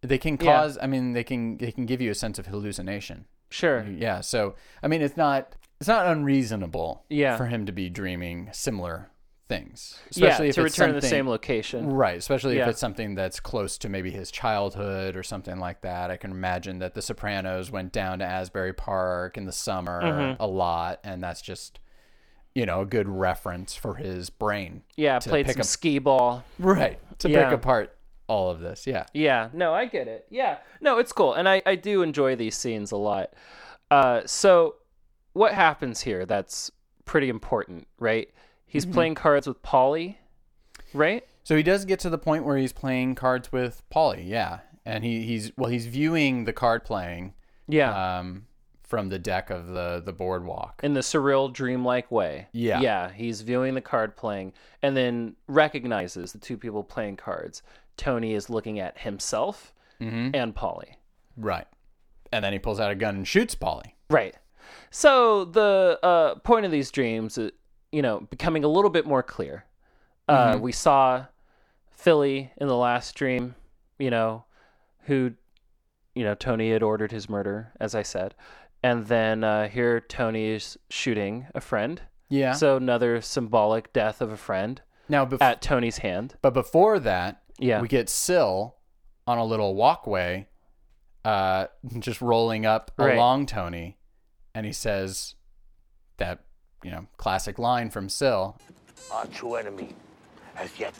[0.01, 0.53] They can Yeah.
[0.61, 0.77] cause.
[0.81, 3.25] I mean, they can they can give you a sense of hallucination.
[3.49, 3.83] Sure.
[3.83, 4.21] Yeah.
[4.21, 7.05] So I mean, it's not it's not unreasonable.
[7.09, 7.37] Yeah.
[7.37, 9.09] For him to be dreaming similar
[9.47, 11.89] things, Yeah, especially if to it's return to the something- same location.
[11.89, 12.63] Right, especially Yeah.
[12.63, 16.11] if it's something that's close to maybe his childhood or something like that.
[16.11, 20.41] I can imagine that The Sopranos went down to Asbury Park in the summer Mm-hmm.
[20.43, 21.79] a lot, and that's just,
[22.59, 24.81] you know, a good reference for his brain.
[24.97, 26.43] Yeah, to played pick some up- skee ball.
[26.59, 26.99] Right.
[27.19, 27.45] To Yeah.
[27.45, 27.95] pick apart
[28.27, 28.85] all of this.
[28.85, 29.05] Yeah.
[29.13, 30.25] Yeah, no, I get it.
[30.29, 33.33] Yeah, no, it's cool, and I I do enjoy these scenes a lot.
[33.89, 34.75] Uh, so
[35.33, 36.25] what happens here?
[36.25, 36.69] That's
[37.05, 38.29] pretty important, right?
[38.67, 38.93] He's Mm-hmm.
[38.93, 40.17] playing cards with Paulie,
[40.93, 41.23] right?
[41.43, 44.59] So he does get to the point where he's playing cards with Paulie, yeah.
[44.85, 47.33] And he, he's well, he's viewing the card playing
[47.67, 48.45] Yeah, um,
[48.89, 50.81] from the deck of the the boardwalk.
[50.83, 52.47] in the surreal, dreamlike way.
[52.51, 52.81] Yeah.
[52.81, 53.11] yeah.
[53.11, 57.61] He's viewing the card playing, and then recognizes the two people playing cards.
[57.97, 60.29] Tony is looking at himself Mm-hmm.
[60.33, 60.95] and Paulie.
[61.35, 61.67] Right.
[62.31, 63.91] And then he pulls out a gun and shoots Paulie.
[64.09, 64.33] Right.
[64.91, 67.49] So the uh, point of these dreams, uh,
[67.91, 69.65] you know, becoming a little bit more clear.
[70.29, 71.25] Uh, We saw
[71.91, 73.55] Philly in the last dream,
[73.97, 74.45] you know,
[75.07, 75.33] who,
[76.15, 78.35] you know, Tony had ordered his murder, as I said,
[78.83, 82.01] and then uh, here Tony is shooting a friend.
[82.29, 82.53] Yeah.
[82.53, 86.35] So another symbolic death of a friend now, bef- at Tony's hand.
[86.41, 87.81] but before that, Yeah.
[87.81, 88.77] we get Sil
[89.27, 90.47] on a little walkway,
[91.25, 91.67] uh,
[91.99, 93.15] just rolling up Right.
[93.15, 93.97] along Tony,
[94.55, 95.35] and he says
[96.17, 96.39] that
[96.83, 98.55] you know classic line from Sil,
[99.11, 99.95] Our true enemy
[100.55, 100.93] has yet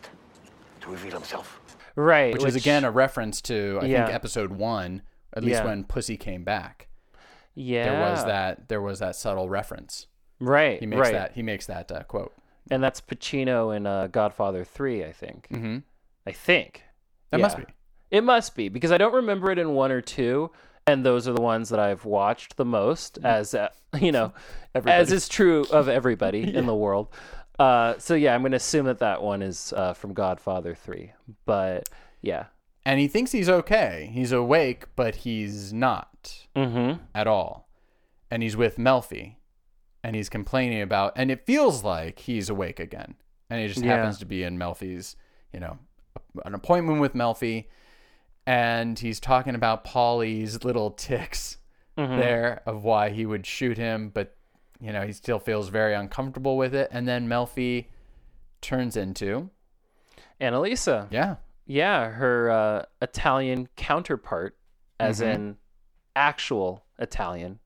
[0.82, 1.60] to reveal himself.
[1.96, 2.34] Right.
[2.34, 4.06] which, is again a reference to I Yeah.
[4.06, 5.02] think episode one,
[5.34, 5.66] at least Yeah.
[5.66, 6.88] when Pussy came back.
[7.56, 7.86] Yeah.
[7.86, 10.08] There was that there was that subtle reference.
[10.40, 10.80] Right.
[10.80, 11.14] He makes right.
[11.14, 12.34] that he makes that uh, quote.
[12.72, 15.48] And that's Pacino in uh, Godfather 3, I think.
[15.52, 15.78] Mm-hmm.
[16.28, 16.84] I think.
[17.32, 17.66] That must be.
[18.12, 20.52] It must be because I don't remember it in one or two,
[20.88, 24.34] and those are the ones that I've watched the most, as uh, you know,
[24.76, 27.10] as is true of everybody in the world.
[27.58, 31.12] Uh, so yeah, I'm going to assume that that one is uh, from Godfather Three.
[31.46, 31.90] But
[32.22, 32.46] yeah,
[32.86, 34.10] And he thinks he's okay.
[34.14, 36.09] He's awake, but he's not.
[36.56, 37.02] Mm-hmm.
[37.16, 37.70] at all.
[38.32, 39.36] And he's with Melfi
[40.04, 43.16] and he's complaining about and it feels like he's awake again.
[43.50, 43.96] And he just Yeah.
[43.98, 45.16] happens to be in Melfi's,
[45.54, 45.78] you know,
[46.46, 47.66] an appointment with Melfi
[48.46, 51.58] and he's talking about Paulie's little ticks
[51.98, 52.18] Mm-hmm.
[52.18, 54.36] there of why he would shoot him, but
[54.80, 57.88] you know, he still feels very uncomfortable with it and then Melfi
[58.62, 59.50] turns into
[60.40, 61.08] Annalisa.
[61.12, 64.58] yeah, Yeah, her uh, Italian counterpart,
[65.00, 65.34] as Mhm.
[65.36, 65.58] in
[66.20, 67.60] actual Italian.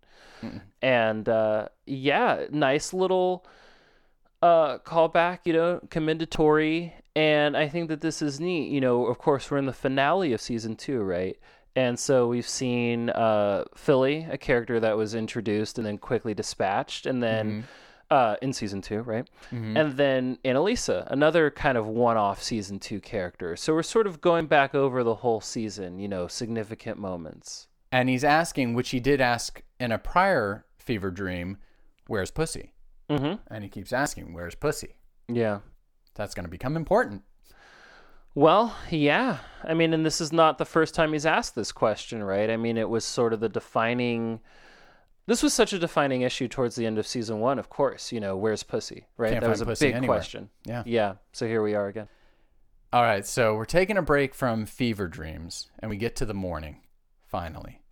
[0.81, 3.45] And uh, yeah, nice little
[4.41, 6.93] uh, callback, you know, commendatory.
[7.15, 8.69] And I think that this is neat.
[8.69, 11.37] You know, of course, we're in the finale of season two, right?
[11.75, 17.05] And so we've seen uh, Philly, a character that was introduced and then quickly dispatched,
[17.05, 17.63] and then
[18.11, 19.27] uh, in season two, right?
[19.77, 23.55] And then Annalisa, another kind of one off season two character.
[23.55, 27.67] So we're sort of going back over the whole season, you know, significant moments.
[27.93, 31.57] And he's asking, which he did ask in a prior fever dream,
[32.07, 32.73] where's pussy?
[33.07, 33.35] Mm-hmm.
[33.53, 34.95] And he keeps asking, where's pussy?
[35.27, 35.59] Yeah.
[36.15, 37.21] That's going to become important.
[38.33, 39.37] Well, yeah.
[39.63, 42.49] I mean, and this is not the first time he's asked this question, right?
[42.49, 44.39] I mean, it was sort of the defining.
[45.27, 48.11] This was such a defining issue towards the end of season one, of course.
[48.11, 49.33] You know, where's pussy, right?
[49.33, 50.17] Can't that was a big anywhere.
[50.17, 50.49] question.
[50.65, 50.81] Yeah.
[50.87, 51.13] Yeah.
[51.31, 52.07] So here we are again.
[52.91, 56.33] All right, so we're taking a break from fever dreams and we get to the
[56.33, 56.81] morning,
[57.27, 57.82] finally.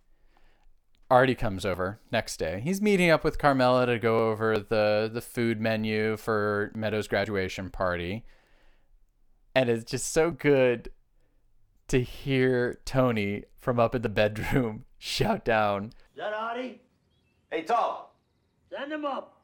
[1.12, 2.62] Artie comes over next day.
[2.64, 7.68] He's meeting up with Carmela to go over the, the food menu for Meadows' graduation
[7.68, 8.24] party.
[9.54, 10.88] And it's just so good
[11.88, 16.80] to hear Tony from up in the bedroom shout down, Is that Artie?
[17.50, 18.04] Hey, Tom.
[18.70, 19.42] Send him up.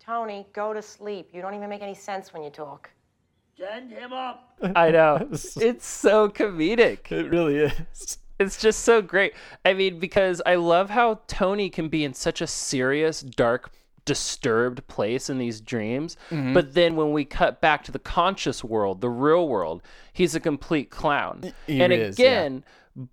[0.00, 1.28] Tony, go to sleep.
[1.34, 2.88] You don't even make any sense when you talk.
[3.58, 4.58] Send him up.
[4.74, 5.28] I know.
[5.30, 7.12] it's so comedic.
[7.12, 8.16] It really is.
[8.46, 9.32] It's just so great.
[9.64, 13.70] I mean, because I love how Tony can be in such a serious, dark
[14.04, 16.16] disturbed place in these dreams.
[16.30, 16.52] Mm-hmm.
[16.54, 20.40] But then when we cut back to the conscious world, the real world, he's a
[20.40, 21.52] complete clown.
[21.66, 22.26] He and is, yeah.
[22.26, 22.64] again,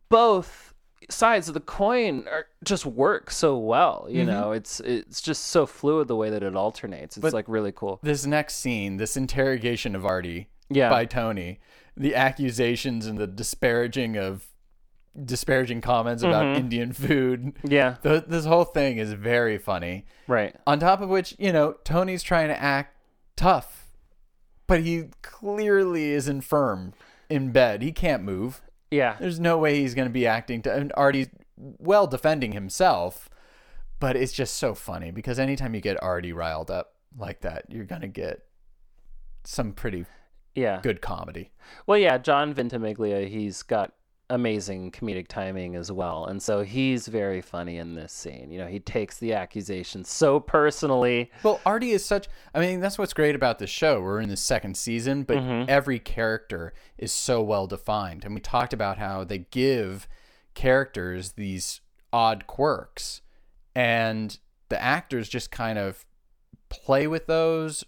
[0.10, 0.74] both
[1.10, 4.08] sides of the coin are just work so well.
[4.10, 4.30] You Mm-hmm.
[4.32, 7.18] know, it's it's just so fluid the way that it alternates.
[7.18, 8.00] It's But- like really cool.
[8.04, 10.90] This next scene, this interrogation of Artie Yeah.
[10.90, 11.60] by Tony,
[11.96, 14.48] the accusations and the disparaging of
[15.26, 16.60] disparaging comments about Mm-hmm.
[16.60, 17.54] Indian food.
[17.64, 17.96] Yeah.
[18.04, 20.06] Th- This whole thing is very funny.
[20.28, 20.56] Right.
[20.68, 22.96] On top of which, you know, Tony's trying to act
[23.36, 23.88] tough,
[24.68, 26.94] but he clearly is infirm
[27.30, 27.82] in bed.
[27.82, 28.62] He can't move.
[28.92, 29.18] Yeah.
[29.20, 31.28] There's no way he's going to be acting to and Artie's
[31.58, 33.30] well defending himself,
[34.00, 37.86] but it's just so funny because anytime you get Artie riled up like that, you're
[37.86, 38.42] going to get
[39.44, 40.06] some pretty
[40.56, 40.80] Yeah.
[40.82, 41.52] good comedy.
[41.86, 43.94] Well, yeah, John Ventimiglia, he's got
[44.30, 46.26] amazing comedic timing as well.
[46.26, 48.52] And so he's very funny in this scene.
[48.52, 51.32] You know, he takes the accusation so personally.
[51.44, 52.28] Well, Artie is such.
[52.54, 54.02] I mean, that's what's great about the show.
[54.02, 55.70] We're in the second season, but mm-hmm.
[55.70, 58.24] every character is so well defined.
[58.24, 60.08] And we talked about how they give
[60.54, 63.22] characters these odd quirks,
[63.76, 64.38] and
[64.70, 66.06] the actors just kind of
[66.70, 67.84] play with those,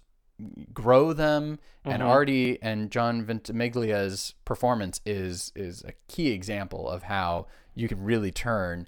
[0.73, 1.59] grow them.
[1.83, 8.03] And Artie and John Ventimiglia's performance is is a key example of how you can
[8.03, 8.87] really turn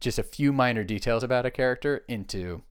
[0.00, 2.62] just a few minor details about a character into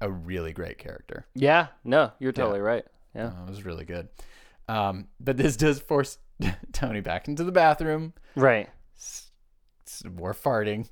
[0.00, 1.26] a really great character.
[1.34, 2.84] Yeah, no, you're totally right.
[3.14, 3.26] Yeah.
[3.26, 4.08] Uh, it was really good.
[4.68, 6.18] Um, but this does force
[6.72, 8.14] Tony back into the bathroom.
[8.36, 8.68] Right.
[8.94, 10.88] It's more farting.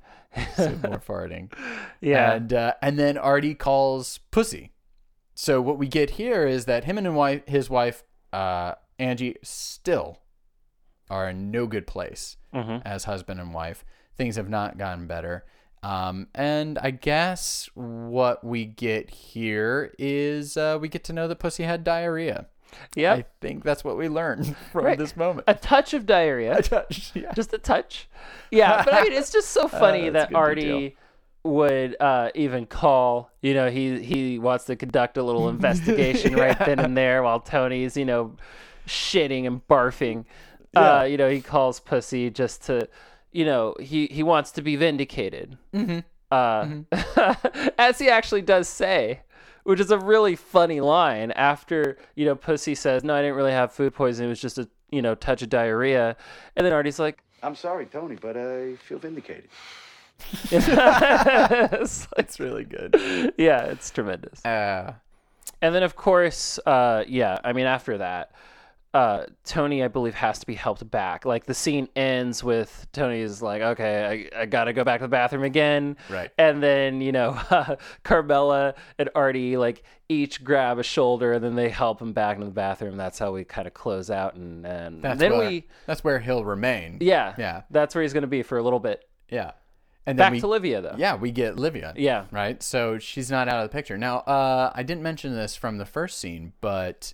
[0.55, 1.51] Some more farting.
[1.99, 2.33] Yeah.
[2.33, 4.71] And uh, and then Artie calls Pussy.
[5.39, 9.35] So what we get here is that him and his wife, his wife uh, Angie,
[9.43, 10.17] still
[11.11, 12.81] are in no good place Mhm.
[12.83, 13.85] as husband and wife.
[14.15, 15.45] Things have not gotten better.
[15.83, 21.35] Um, and I guess what we get here is uh, we get to know that
[21.37, 22.47] Pussy had diarrhea.
[22.95, 23.13] yeah.
[23.13, 24.97] I think that's what we learned from Right.
[24.97, 25.43] this moment.
[25.47, 26.57] a touch of diarrhea.
[26.57, 27.31] A touch, yeah.
[27.35, 28.09] just a touch.
[28.49, 30.97] Yeah, but I mean, it's just so funny Uh, that Artie.
[31.47, 33.31] Would uh, even call.
[33.41, 37.39] You know, he he wants to conduct a little investigation right then and there while
[37.39, 38.35] Tony's you know
[38.85, 40.25] shitting and barfing.
[40.73, 40.99] Yeah.
[40.99, 42.87] Uh, you know, he calls Pussy just to,
[43.31, 45.57] you know, he he wants to be vindicated.
[45.73, 45.99] Mm-hmm.
[46.29, 47.33] Uh,
[47.77, 49.21] as he actually does say.
[49.63, 53.51] Which is a really funny line after, you know, Pussy says, No, I didn't really
[53.51, 54.29] have food poisoning.
[54.29, 56.15] It was just a, you know, touch of diarrhea.
[56.55, 59.49] And then Artie's like, I'm sorry, Tony, but I feel vindicated.
[60.51, 63.33] It's It's really good.
[63.37, 64.43] yeah, it's tremendous.
[64.45, 64.93] Uh,
[65.61, 68.31] And then, of course, uh, yeah, I mean, after that,
[68.93, 71.25] uh, Tony, I believe, has to be helped back.
[71.25, 75.03] Like the scene ends with Tony's like, okay, I, I got to go back to
[75.05, 75.97] the bathroom again.
[76.09, 76.31] Right.
[76.37, 77.39] And then, you know,
[78.03, 82.45] Carmela and Artie like each grab a shoulder and then they help him back into
[82.47, 82.97] the bathroom.
[82.97, 84.35] That's how we kind of close out.
[84.35, 86.97] And, and that's then where, we, that's where he'll remain.
[87.01, 87.63] yeah, Yeah.
[87.69, 89.07] that's where he's going to be for a little bit.
[89.29, 89.51] Yeah.
[90.07, 90.95] And then Back we, to Livia, though.
[90.97, 91.93] Yeah, we get Livia.
[91.97, 92.25] Yeah.
[92.31, 92.63] Right?
[92.63, 93.97] So she's not out of the picture.
[93.97, 97.13] Now, uh, I didn't mention this from the first scene, but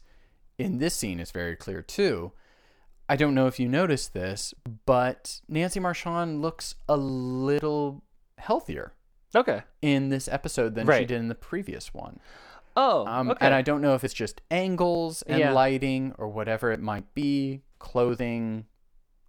[0.59, 2.31] in this scene, it's very clear too.
[3.09, 4.53] I don't know if you noticed this,
[4.85, 8.03] but Nancy Marchand looks a little
[8.37, 8.93] healthier
[9.35, 9.63] Okay.
[9.81, 12.19] in this episode than she did in the previous one.
[12.77, 13.45] Oh, Um, okay.
[13.45, 15.51] And I don't know if it's just angles and Yeah.
[15.51, 18.65] lighting or whatever it might be, clothing,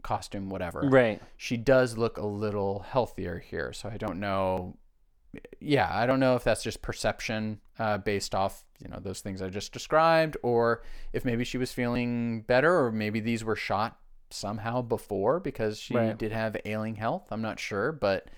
[0.05, 0.83] costume, whatever.
[0.89, 1.21] right.
[1.37, 4.77] She does look a little healthier here, so I don't know.
[5.59, 9.43] Yeah, I don't know if that's just perception uh, based off you know those things
[9.43, 13.99] I just described, or if maybe she was feeling better, or maybe these were shot
[14.31, 16.17] somehow before because she Right.
[16.17, 17.27] did have ailing health.
[17.33, 18.29] I'm not sure, but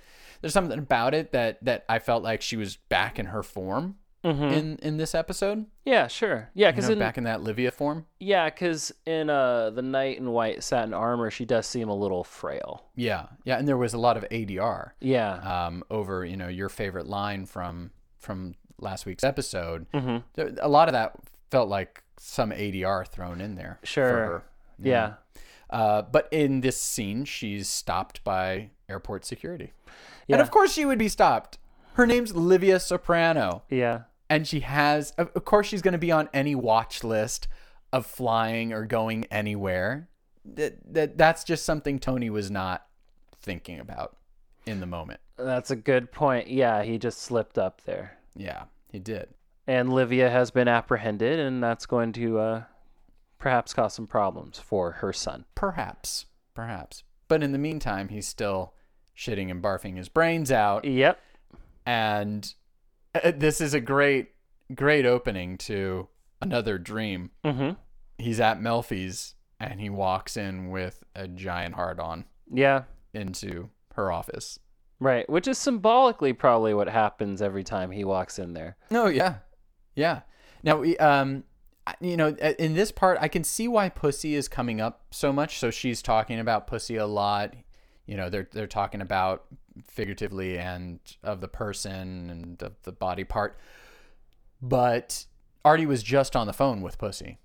[0.40, 3.96] there's something about it that that I felt like she was back in her form
[4.24, 4.52] Mhm.
[4.52, 5.66] in in this episode.
[5.84, 6.50] Yeah, sure.
[6.54, 8.06] Yeah, You because know, back in that Livia form.
[8.18, 12.24] yeah, because in uh the knight in white satin armor, she does seem a little
[12.24, 12.84] frail.
[12.96, 14.90] Yeah, yeah, and there was a lot of ADR.
[15.00, 15.34] Yeah,
[15.66, 19.86] um, over you know your favorite line from from last week's episode.
[19.92, 20.16] Mm-hmm.
[20.34, 21.12] There- A lot of that
[21.50, 23.78] felt like some ADR thrown in there.
[23.82, 24.12] for Sure.
[24.24, 24.42] her.
[24.78, 25.14] yeah,
[25.70, 29.72] Uh, but in this scene, she's stopped by airport security,
[30.26, 30.36] Yeah.
[30.36, 31.58] and of course she would be stopped.
[31.96, 36.28] Her name's Livia Soprano, yeah, and she has, of course, she's going to be on
[36.34, 37.48] any watch list
[37.90, 40.08] of flying or going anywhere.
[40.44, 42.86] That that that's just something Tony was not
[43.40, 44.16] thinking about
[44.66, 45.20] in the moment.
[45.38, 46.48] That's a good point.
[46.48, 48.18] Yeah, he just slipped up there.
[48.36, 49.28] Yeah, he did.
[49.66, 52.62] And Livia has been apprehended, and that's going to uh,
[53.38, 55.46] perhaps cause some problems for her son.
[55.54, 57.02] Perhaps, perhaps.
[57.26, 58.74] But in the meantime, he's still
[59.16, 61.18] shitting and barfing his brains out, Yep.
[61.86, 62.52] And
[63.14, 64.32] Uh, This is a great,
[64.74, 66.08] great opening to
[66.42, 67.30] another dream.
[67.44, 67.70] Mm-hmm.
[68.18, 72.82] He's at Melfi's and he walks in with a giant heart on Yeah.
[73.14, 74.58] into her office.
[75.00, 75.28] Right.
[75.30, 78.76] Which is symbolically probably what happens every time he walks in there.
[78.90, 79.36] Oh yeah,
[79.94, 80.20] yeah.
[80.62, 81.44] Now we um,
[82.00, 85.32] you know, uh, in this part, I can see why pussy is coming up so
[85.32, 85.58] much.
[85.58, 87.54] So she's talking about pussy a lot.
[88.06, 89.44] You know, they're they're talking about
[89.86, 93.58] figuratively and of the person and of the body part.
[94.62, 95.26] But
[95.64, 97.38] Artie was just on the phone with pussy,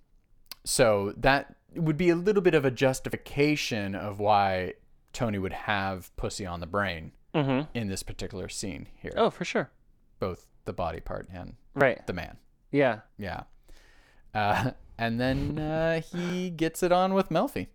[0.64, 4.74] so that would be a little bit of a justification of why
[5.14, 7.70] Tony would have pussy on the brain Mm-hmm.
[7.74, 9.14] in this particular scene here.
[9.16, 9.72] Oh, for sure.
[10.20, 12.06] both the body part and Right.
[12.06, 12.36] the man.
[12.74, 13.00] Yeah.
[13.18, 13.44] Yeah.
[14.34, 17.68] Uh, and then uh, he gets it on with Melfi.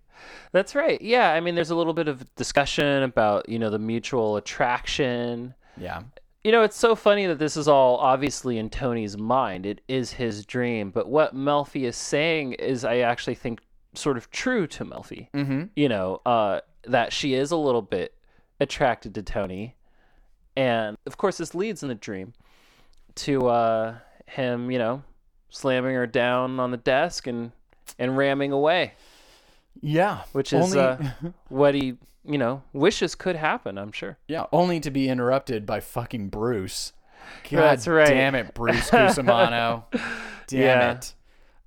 [0.52, 1.00] That's right.
[1.00, 1.32] Yeah.
[1.32, 5.54] I mean, there's a little bit of discussion about, you know, the mutual attraction.
[5.76, 6.02] Yeah.
[6.44, 9.66] You know, it's so funny that this is all obviously in Tony's mind.
[9.66, 10.90] It is his dream.
[10.90, 13.60] But what Melfi is saying is, I actually think,
[13.94, 15.28] sort of true to Melfi.
[15.32, 15.64] Mm-hmm.
[15.74, 18.14] You know, uh, that she is a little bit
[18.60, 19.74] attracted to Tony.
[20.56, 22.32] And of course, this leads in the dream
[23.16, 23.94] to uh,
[24.26, 25.02] him, you know,
[25.48, 27.52] slamming her down on the desk and,
[27.98, 28.94] and ramming away,
[29.82, 30.22] Yeah.
[30.32, 30.98] which is only, uh,
[31.48, 34.18] what he, you know, wishes could happen, I'm sure.
[34.28, 36.92] yeah, only to be interrupted by fucking Bruce.
[37.50, 38.08] God That's right.
[38.08, 39.84] damn it, Bruce Cusimano.
[40.46, 40.92] damn Yeah.
[40.92, 41.14] it.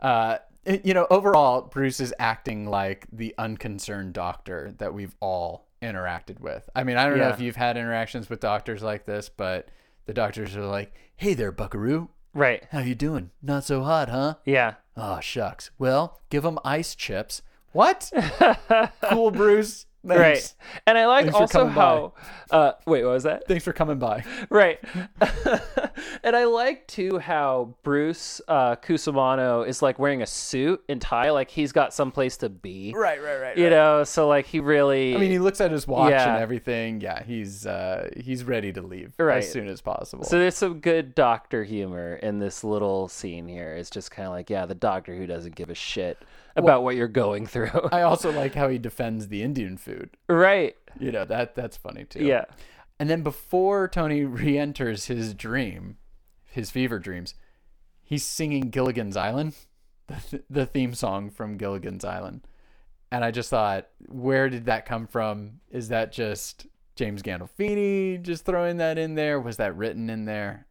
[0.02, 5.68] Uh, it- you know, overall, Bruce is acting like the unconcerned doctor that we've all
[5.82, 6.70] interacted with.
[6.76, 9.70] I mean, I don't know if you've had interactions with doctors like this, but
[10.06, 12.10] the doctors are like, "Hey there, Buckaroo.
[12.34, 12.66] Right.
[12.72, 13.32] How you doing?
[13.42, 14.36] Not so hot, huh?
[14.46, 14.76] Yeah.
[14.98, 15.72] Oh shucks.
[15.80, 17.42] Well, give them ice chips.
[17.72, 18.12] What?
[19.10, 19.86] cool, Bruce.
[20.08, 20.20] Thanks.
[20.20, 20.54] Right.
[20.88, 22.14] And I like Thanks also how
[22.52, 23.46] uh wait, what was that?
[23.48, 24.24] Thanks for coming by.
[24.50, 24.80] right.
[26.24, 31.32] and I like too how Bruce uh Cusimano is like wearing a suit and tie
[31.32, 32.94] like he's got someplace to be.
[32.96, 33.58] Right, right, right.
[33.58, 36.34] You know, so like he really I mean, he looks at his watch Yeah.
[36.36, 37.02] and everything.
[37.02, 39.40] Yeah, he's uh, he's ready to leave Right.
[39.40, 40.24] as soon as possible.
[40.24, 43.74] So there's some good doctor humor in this little scene here.
[43.74, 46.18] It's just kind of like, yeah, the doctor who doesn't give a shit
[46.56, 47.72] about what you're going through.
[47.92, 50.10] I also like how he defends the Indian food.
[50.28, 50.76] right.
[51.00, 52.24] You know that that's funny too.
[52.26, 52.46] Yeah.
[53.00, 55.98] And then before Tony re-enters his dream,
[56.44, 57.36] his fever dreams,
[58.04, 59.56] he's singing Gilligan's Island,
[60.08, 62.42] the, th- the theme song from Gilligan's Island.
[63.12, 65.62] And I just thought, where did that come from?
[65.72, 69.40] Is that just James Gandolfini just throwing that in there?
[69.40, 70.68] Was that written in there?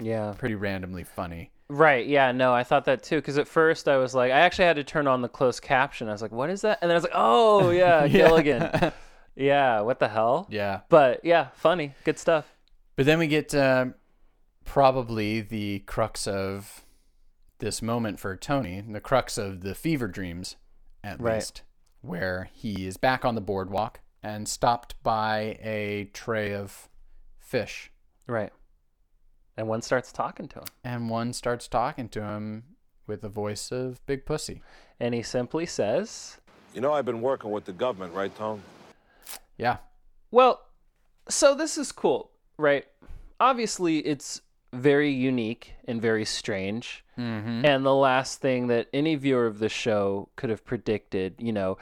[0.00, 0.34] Yeah.
[0.38, 1.50] Pretty randomly funny.
[1.68, 2.06] Right.
[2.06, 2.32] Yeah.
[2.32, 3.16] No, I thought that too.
[3.16, 6.08] Because at first I was like, I actually had to turn on the closed caption.
[6.08, 6.78] I was like, what is that?
[6.80, 8.92] And then I was like, oh, yeah, Gilligan.
[9.34, 9.80] yeah.
[9.80, 10.46] What the hell?
[10.48, 10.80] Yeah.
[10.88, 11.94] But yeah, funny.
[12.04, 12.52] Good stuff.
[12.94, 13.86] But then we get uh,
[14.64, 16.84] probably the crux of
[17.58, 20.56] this moment for Tony, the crux of the fever dreams,
[21.02, 21.36] at Right.
[21.36, 21.62] least,
[22.00, 26.88] where he is back on the boardwalk and stopped by a tray of
[27.38, 27.90] fish.
[28.26, 28.52] Right.
[29.56, 30.66] And one starts talking to him.
[30.84, 32.64] And one starts talking to him
[33.06, 34.62] with the voice of Big Pussy.
[35.00, 36.38] And he simply says,
[36.74, 38.62] You know, I've been working with the government, right, Tone?
[39.56, 39.78] Yeah.
[40.30, 40.60] Well,
[41.28, 42.86] so this is cool, right?
[43.40, 44.42] Obviously, it's
[44.72, 47.04] very unique and very strange.
[47.18, 47.64] Mm-hmm.
[47.64, 51.78] And the last thing that any viewer of the show could have predicted, you know,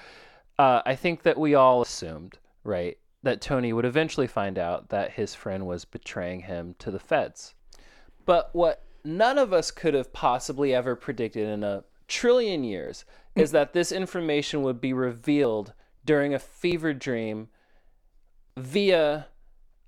[0.58, 5.12] uh, I think that we all assumed, right, that Tony would eventually find out that
[5.12, 7.54] his friend was betraying him to the feds.
[8.24, 13.50] But what none of us could have possibly ever predicted in a trillion years is
[13.52, 15.72] that this information would be revealed
[16.04, 17.48] during a fever dream
[18.56, 19.26] via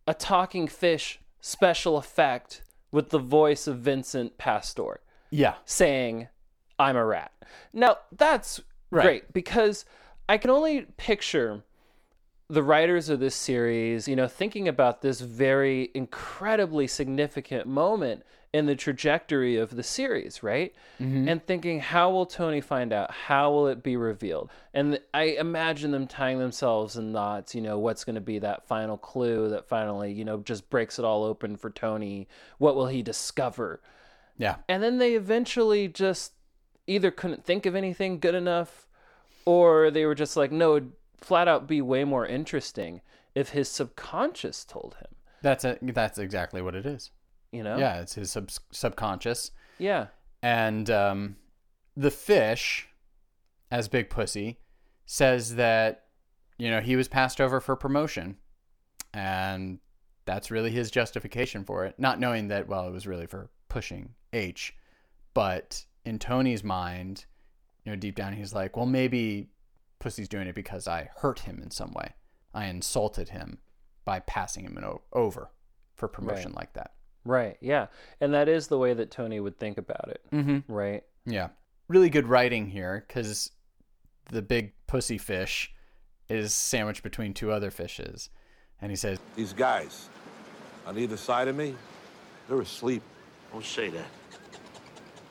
[0.07, 5.01] a talking fish special effect with the voice of Vincent Pastore
[5.31, 5.57] Yeah.
[5.65, 6.29] saying,
[6.79, 7.33] I'm a rat.
[7.73, 9.03] Now, that's Right.
[9.05, 9.85] great because
[10.29, 11.63] I can only picture
[12.49, 18.23] the writers of this series, you know, thinking about this very incredibly significant moment
[18.53, 20.75] in the trajectory of the series, right?
[21.01, 21.29] Mm-hmm.
[21.29, 23.11] And thinking, how will Tony find out?
[23.11, 24.51] How will it be revealed?
[24.73, 28.67] And I imagine them tying themselves in knots, you know, what's going to be that
[28.67, 32.29] final clue that finally, you know, just breaks it all open for Tony?
[32.59, 33.83] What will he discover?
[34.39, 34.57] Yeah.
[34.69, 36.33] And then they eventually just
[36.87, 38.87] either couldn't think of anything good enough
[39.45, 40.81] or they were just like, no,
[41.19, 43.01] flat out be way more interesting
[43.35, 47.11] if his subconscious told him, That's a, that's exactly what it is.
[47.53, 47.77] you know?
[47.79, 49.51] Yeah, it's his sub- subconscious.
[49.79, 50.07] Yeah.
[50.43, 51.37] And um,
[51.97, 52.89] the fish,
[53.71, 54.59] as Big Pussy,
[55.05, 56.05] says that,
[56.59, 58.37] you know, he was passed over for promotion.
[59.13, 59.79] And
[60.25, 64.11] that's really his justification for it, not knowing that well, it was really for pushing
[64.33, 64.75] H,
[65.35, 67.25] but in Tony's mind,
[67.85, 69.49] you know, deep down he's like, well, maybe
[69.99, 72.15] Pussy's doing it because I hurt him in some way.
[72.55, 73.59] I insulted him
[74.05, 75.51] by passing him an o- over
[75.95, 76.93] for promotion like that.
[77.25, 77.57] Right.
[77.61, 77.87] Yeah.
[78.21, 80.21] And that is the way that Tony would think about it.
[80.33, 80.73] Mm-hmm.
[80.73, 81.03] Right.
[81.25, 81.49] Yeah.
[81.89, 83.51] Really good writing here because
[84.31, 85.73] the big pussy fish
[86.29, 88.31] is sandwiched between two other fishes.
[88.81, 90.09] And he says, These guys
[90.87, 91.75] on either side of me,
[92.49, 93.03] they're asleep.
[93.53, 94.07] Don't say that.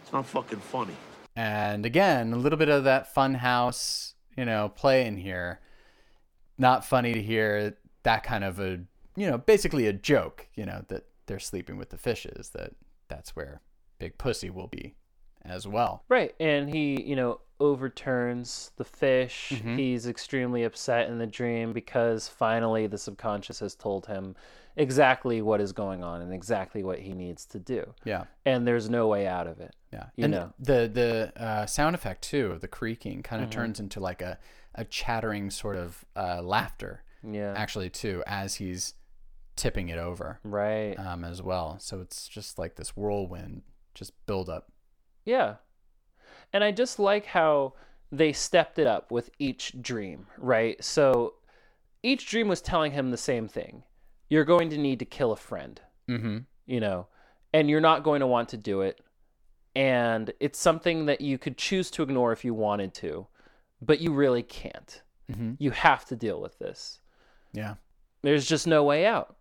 [0.03, 0.95] It's not fucking funny.
[1.35, 5.59] and again, a little bit of that fun house, you know, play in here.
[6.57, 8.79] Not funny to hear that kind of a,
[9.15, 12.73] you know, basically a joke, you know, that they're sleeping with the fishes, that
[13.07, 13.61] that's where
[13.99, 14.95] Big Pussy will be
[15.43, 16.03] as well.
[16.09, 16.33] Right.
[16.39, 19.53] And he, you know, overturns the fish.
[19.53, 19.77] Mm-hmm.
[19.77, 24.35] He's extremely upset in the dream because finally the subconscious has told him
[24.77, 27.93] exactly what is going on and exactly what he needs to do.
[28.03, 28.25] Yeah.
[28.45, 29.73] And there's no way out of it.
[29.93, 30.53] Yeah, You and know.
[30.59, 33.49] the the uh, sound effect too the creaking kind Mm-hmm.
[33.49, 34.37] of turns into like a
[34.73, 37.03] a chattering sort of uh, laughter.
[37.27, 37.53] Yeah.
[37.57, 38.93] actually too as he's
[39.55, 40.93] tipping it over Right.
[40.99, 41.77] um, as well.
[41.79, 43.63] So it's just like this whirlwind,
[43.95, 44.71] just build up.
[45.23, 45.55] Yeah.
[46.53, 47.73] And I just like how
[48.11, 50.81] they stepped it up with each dream, right?
[50.83, 51.35] So
[52.03, 53.81] each dream was telling him the same thing.
[54.29, 56.37] You're going to need to kill a friend, Mm-hmm.
[56.65, 57.07] you know,
[57.53, 59.01] and you're not going to want to do it.
[59.75, 63.27] And it's something that you could choose to ignore if you wanted to,
[63.81, 65.01] but you really can't.
[65.31, 65.53] Mm-hmm.
[65.57, 66.99] You have to deal with this.
[67.53, 67.75] Yeah,
[68.21, 69.37] There's just no way out.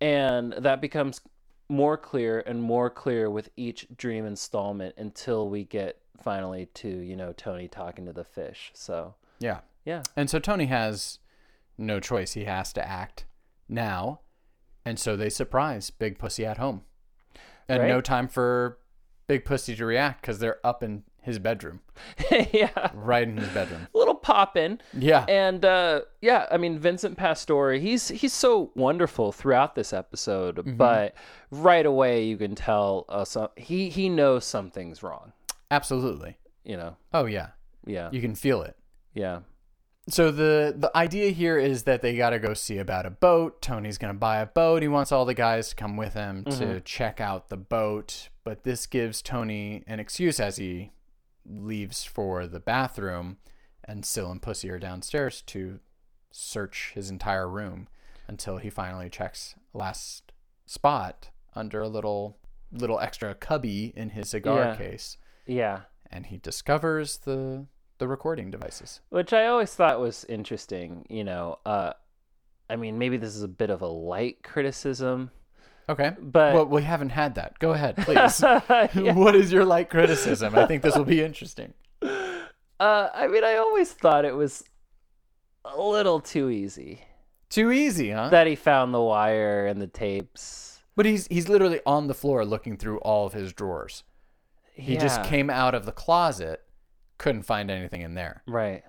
[0.00, 1.20] And that becomes
[1.68, 7.16] more clear and more clear with each dream installment until we get finally to, you
[7.16, 8.70] know, Tony talking to the fish.
[8.74, 9.60] So, yeah.
[9.84, 10.02] yeah.
[10.16, 11.18] And so Tony has
[11.78, 13.24] no choice; he has to act
[13.68, 14.20] now,
[14.84, 16.82] and so they surprise Big Pussy at home,
[17.68, 17.88] and Right.
[17.88, 18.78] no time for
[19.26, 21.80] Big Pussy to react because they're up in his bedroom,
[22.52, 22.90] yeah.
[22.94, 23.86] right in his bedroom.
[23.94, 24.80] A little poppin'.
[24.92, 30.76] Yeah, And uh, yeah, I mean Vincent Pastore, he's he's so wonderful throughout this episode,
[30.76, 31.14] but
[31.52, 33.24] right away you can tell uh,
[33.56, 35.32] he he knows something's wrong.
[35.70, 36.36] absolutely.
[36.64, 37.48] You know, Oh yeah,
[37.86, 38.76] yeah, you can feel it.
[39.14, 39.40] yeah,
[40.08, 43.62] So the the idea here is that they got to go see about a boat.
[43.62, 44.82] Tony's going to buy a boat.
[44.82, 46.78] He wants all the guys to come with him to mm-hmm.
[46.84, 50.92] check out the boat, but this gives Tony an excuse as he
[51.46, 53.38] leaves for the bathroom
[53.84, 55.80] and Sil and Pussy are downstairs to
[56.30, 57.88] search his entire room
[58.28, 60.32] until he finally checks last
[60.66, 62.38] spot under a little
[62.70, 64.76] little extra cubby in his cigar Yeah.
[64.76, 65.80] case yeah.
[66.10, 67.66] and he discovers the
[67.98, 69.00] the recording devices.
[69.10, 71.06] which I always thought was interesting.
[71.08, 71.92] You know, uh,
[72.68, 75.30] I mean, maybe this is a bit of a light criticism,
[75.88, 76.12] Okay.
[76.20, 77.58] but well, we haven't had that.
[77.58, 78.40] Go ahead, please.
[78.42, 79.14] Yeah.
[79.14, 80.56] What is your light criticism?
[80.56, 81.74] I think this will be interesting.
[82.02, 84.64] uh, I mean, I always thought it was
[85.64, 87.02] a little too easy
[87.50, 88.30] Too easy, huh?
[88.30, 90.80] that he found the wire and the tapes.
[90.96, 94.02] but he's he's literally on the floor looking through all of his drawers.
[94.74, 96.62] He just came out of the closet,
[97.22, 98.42] couldn't find anything in there.
[98.46, 98.82] right.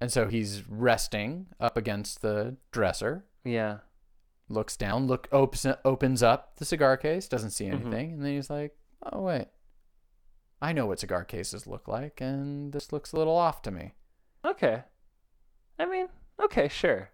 [0.00, 3.78] And so he's resting up against the dresser, Yeah.
[4.48, 7.86] looks down, look opens opens up the cigar case, doesn't see Mm-hmm.
[7.86, 8.76] anything, and then he's like,
[9.12, 9.48] "Oh wait.
[10.60, 13.94] I know what cigar cases look like, and this looks a little off to me."
[14.44, 14.84] Okay.
[15.78, 16.08] I mean,
[16.42, 17.10] okay, sure.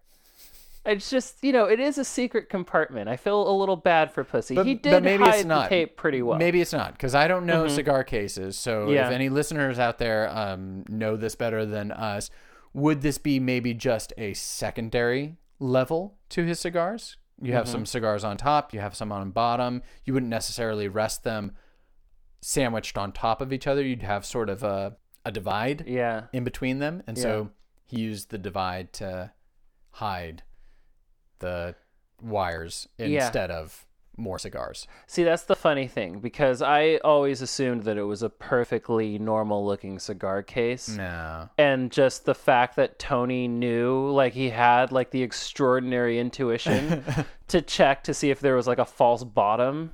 [0.85, 3.07] It's just, you know, it is a secret compartment.
[3.07, 4.55] I feel a little bad for Pussy.
[4.55, 5.63] But- he but did maybe hide it's not.
[5.63, 6.37] the tape pretty well.
[6.37, 7.69] Maybe it's not because I don't know Mhm.
[7.69, 8.57] cigar cases.
[8.57, 9.07] So Yeah.
[9.07, 12.29] if any listeners out there um, know this better than us,
[12.73, 17.15] would this be maybe just a secondary level to his cigars?
[17.41, 17.71] You have Mm-hmm.
[17.71, 19.83] some cigars on top, you have some on bottom.
[20.03, 21.55] You wouldn't necessarily rest them
[22.41, 23.81] sandwiched on top of each other.
[23.81, 26.25] You'd have sort of a, a divide Yeah.
[26.33, 27.03] in between them.
[27.07, 27.51] And so
[27.85, 29.31] he used the divide to
[29.91, 30.43] hide
[31.43, 31.75] the
[32.21, 33.25] wires Yeah.
[33.25, 33.85] instead of
[34.15, 34.87] more cigars.
[35.07, 39.65] See, that's the funny thing because I always assumed that it was a perfectly normal
[39.65, 40.87] looking cigar case.
[40.89, 41.49] No.
[41.57, 47.03] And just the fact that Tony knew, like, he had, like, the extraordinary intuition
[47.47, 49.93] to check to see if there was, like, a false bottom.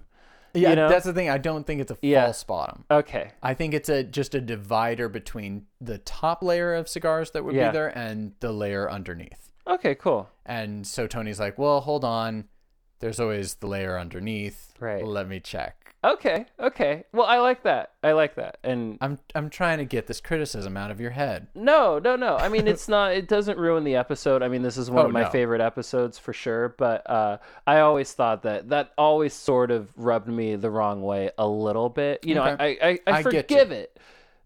[0.54, 0.90] Yeah, You know?
[0.90, 1.30] that's the thing.
[1.30, 2.26] I don't think it's a Yeah.
[2.26, 2.84] false bottom.
[2.92, 3.32] Okay.
[3.42, 7.56] I think it's a just a divider between the top layer of cigars that would
[7.56, 7.70] Yeah.
[7.70, 9.49] be there and the layer underneath.
[9.70, 10.30] Okay, cool.
[10.46, 12.46] And so Tony's like, "Well, hold on.
[13.00, 14.74] There's always the layer underneath.
[14.80, 15.06] Right.
[15.06, 17.04] Let me check." Okay, okay.
[17.12, 17.92] Well, I like that.
[18.02, 18.58] I like that.
[18.64, 21.48] And I'm I'm trying to get this criticism out of your head.
[21.54, 22.38] no, no, no.
[22.38, 23.12] I mean, it's not.
[23.14, 24.42] It doesn't ruin the episode.
[24.42, 25.30] I mean, this is one Oh, of my no.
[25.30, 26.70] favorite episodes for sure.
[26.78, 31.32] But uh, I always thought that that always sort of rubbed me the wrong way
[31.38, 32.24] a little bit.
[32.24, 32.78] You know, Okay.
[32.82, 34.00] I, I, I, I forgive it.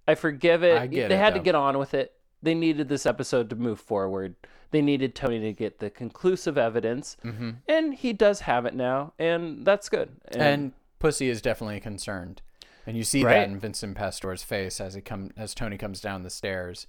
[0.08, 0.82] I forgive it.
[0.82, 2.14] I get they it, had to get on with it.
[2.42, 4.36] They needed this episode to move forward.
[4.74, 7.52] They needed Tony to get the conclusive evidence, Mm-hmm.
[7.70, 10.10] and he does have it now, and that's good.
[10.36, 12.42] And Pussy is definitely concerned,
[12.86, 13.36] and you see Right.
[13.36, 16.88] that in Vincent Pastore's face as he come as Tony comes down the stairs.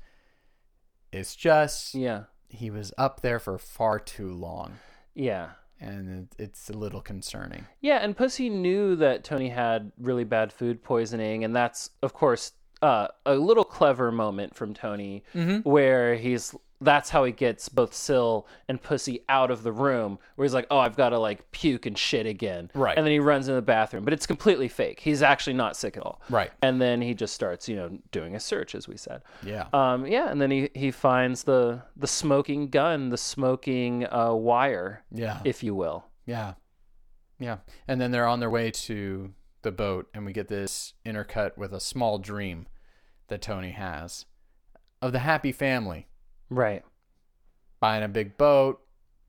[1.13, 4.79] It's just yeah, he was up there for far too long,
[5.15, 5.51] yeah.
[5.81, 7.67] and it, it's a little concerning.
[7.81, 12.53] Yeah, and Pussy knew that Tony had really bad food poisoning, and that's of course
[12.83, 15.69] uh, a little clever moment from Tony, Mm-hmm.
[15.69, 16.55] where he's
[16.85, 20.67] that's how he gets both Sil and Pussy out of the room, where he's like,
[20.71, 22.97] "Oh, I've got to like puke and shit again," Right.
[22.97, 25.01] And then he runs in the bathroom, but it's completely fake.
[25.01, 26.51] He's actually not sick at all, Right.
[26.63, 29.23] And then he just starts, you know, doing a search, as we said.
[29.43, 29.67] Yeah.
[29.73, 35.05] Um, yeah, and then he, he finds the the smoking gun, the smoking uh, wire,
[35.11, 35.41] yeah.
[35.45, 36.05] if you will.
[36.27, 36.55] Yeah.
[37.39, 37.59] Yeah.
[37.89, 39.33] And then they're on their way to
[39.63, 42.67] the boat, and we get this intercut with a small dream
[43.29, 44.27] that Tony has
[45.03, 46.07] of the happy family
[46.55, 46.83] Right.
[47.81, 48.81] buying a big boat.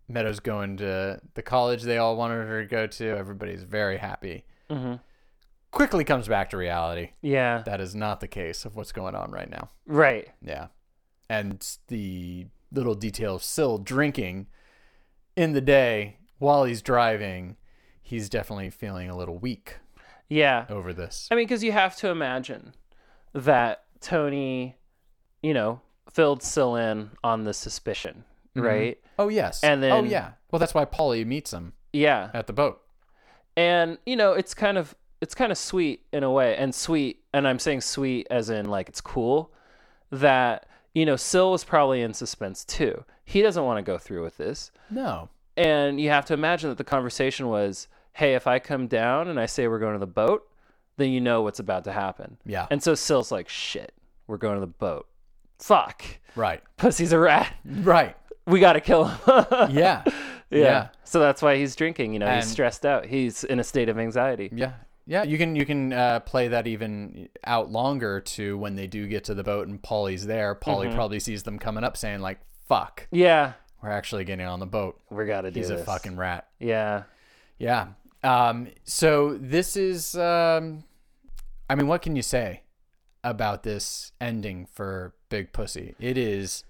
[0.07, 3.07] Meadows going to the college they all wanted her to go to.
[3.17, 4.45] Everybody's very happy.
[4.69, 4.95] hmm
[5.71, 7.09] Quickly comes back to reality.
[7.21, 7.63] Yeah.
[7.65, 9.71] That is not the case of what's going on right now.
[9.85, 10.29] Right.
[10.41, 10.67] Yeah.
[11.29, 14.47] And the little detail of Sil drinking
[15.35, 17.57] in the day while he's driving,
[18.01, 19.79] he's definitely feeling a little weak
[20.29, 20.65] Yeah.
[20.69, 21.27] over this.
[21.31, 22.73] I mean, because you have to imagine
[23.33, 24.77] that Tony,
[25.41, 25.81] you know,
[26.15, 28.23] filled Sil in on the suspicion,
[28.55, 28.65] mm-hmm.
[28.65, 28.97] right?
[29.19, 29.63] Oh yes.
[29.63, 30.31] And then oh yeah.
[30.49, 32.29] Well, that's why Paulie meets him Yeah.
[32.33, 32.81] at the boat.
[33.57, 37.23] And you know, it's kind of it's kind of sweet in a way, and sweet,
[37.33, 39.51] and I'm saying sweet as in like it's cool
[40.11, 43.03] that you know Sil was probably in suspense too.
[43.25, 45.29] He doesn't want to go through with this, No.
[45.57, 49.39] and you have to imagine that the conversation was, "Hey, if I come down and
[49.39, 50.47] I say we're going to the boat,
[50.97, 52.67] then you know what's about to happen." Yeah.
[52.69, 53.93] And so Sil's like, "Shit,
[54.27, 55.07] we're going to the boat.
[55.59, 56.03] Fuck,
[56.35, 56.61] right.
[56.77, 57.53] pussy's a rat.
[57.65, 58.15] Right.
[58.45, 59.19] We got to kill him."
[59.71, 60.03] Yeah.
[60.05, 60.05] yeah.
[60.49, 60.87] Yeah.
[61.03, 62.13] So that's why he's drinking.
[62.13, 63.05] You know, he's stressed out.
[63.05, 64.49] He's in a state of anxiety.
[64.53, 64.73] Yeah.
[65.07, 69.05] Yeah, you can you can uh, play that even out longer to when they do
[69.07, 70.55] get to the boat and Paulie's there.
[70.55, 70.95] Paulie Mm-hmm.
[70.95, 73.53] probably sees them coming up, saying like, "Fuck, Yeah,
[73.83, 74.99] we're actually getting on the boat.
[75.11, 75.69] we got to do this.
[75.69, 75.81] He's this.
[75.83, 77.03] a fucking rat." Yeah.
[77.59, 77.89] Yeah.
[78.23, 80.83] Um, so this is, um,
[81.69, 82.63] I mean, what can you say
[83.23, 85.95] about this ending for Big Pussy?
[85.99, 86.63] It is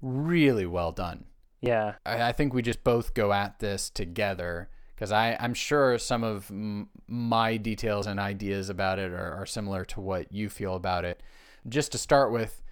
[0.00, 1.26] really well done.
[1.60, 1.96] Yeah.
[2.06, 6.50] I, I think we just both go at this together because I'm sure some of
[6.50, 11.04] m- my details and ideas about it are, are similar to what you feel about
[11.04, 11.22] it.
[11.68, 12.62] Just to start with,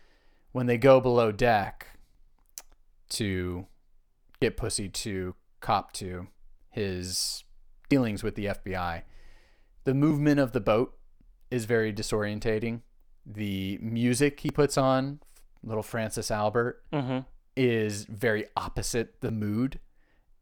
[0.53, 1.99] when they go below deck
[3.11, 3.67] to
[4.41, 6.29] get Pussy to cop to
[6.71, 7.45] his
[7.91, 9.03] dealings with the FBI,
[9.85, 10.97] the movement of the boat
[11.51, 12.81] is very disorientating.
[13.27, 15.21] The music he puts on,
[15.63, 17.21] little Francis Albert, Mm-hmm.
[17.57, 19.79] is very opposite the mood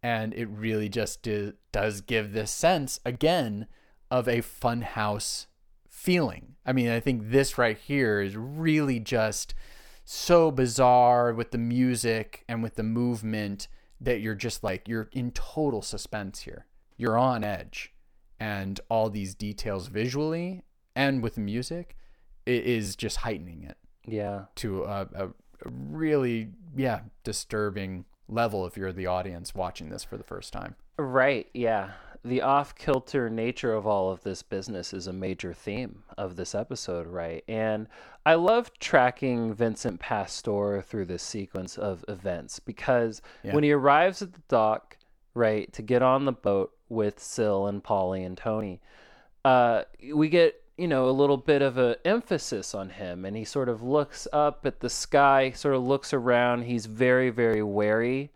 [0.03, 3.67] and it really just do, does give this sense again
[4.11, 5.47] of a funhouse
[5.89, 6.55] feeling.
[6.65, 9.55] I mean, I think this right here is really just
[10.05, 13.69] so bizarre with the music and with the movement
[14.01, 16.67] that you're just like you're in total suspense here.
[16.97, 17.93] You're on edge
[18.41, 20.63] and all these details visually
[20.95, 21.97] and with the music
[22.49, 23.77] is just heightening it
[24.07, 24.45] Yeah.
[24.57, 25.29] to a, a,
[25.65, 31.47] really yeah disturbing level if you're the audience watching this for the first time Right.
[31.55, 31.91] Yeah.
[32.25, 36.57] The off kilter nature of all of this business is a major theme of this
[36.57, 37.45] episode, right?
[37.47, 37.87] And
[38.27, 43.55] I love tracking Vincent Pastore through this sequence of events because Yeah.
[43.55, 44.97] when he arrives at the dock,
[45.35, 48.81] right, to get on the boat with Sil and Paulie and Tony,
[49.45, 53.45] uh, we get you know a little bit of a emphasis on him, and he
[53.45, 56.63] sort of looks up at the sky, sort of looks around.
[56.63, 58.31] He's very very wary,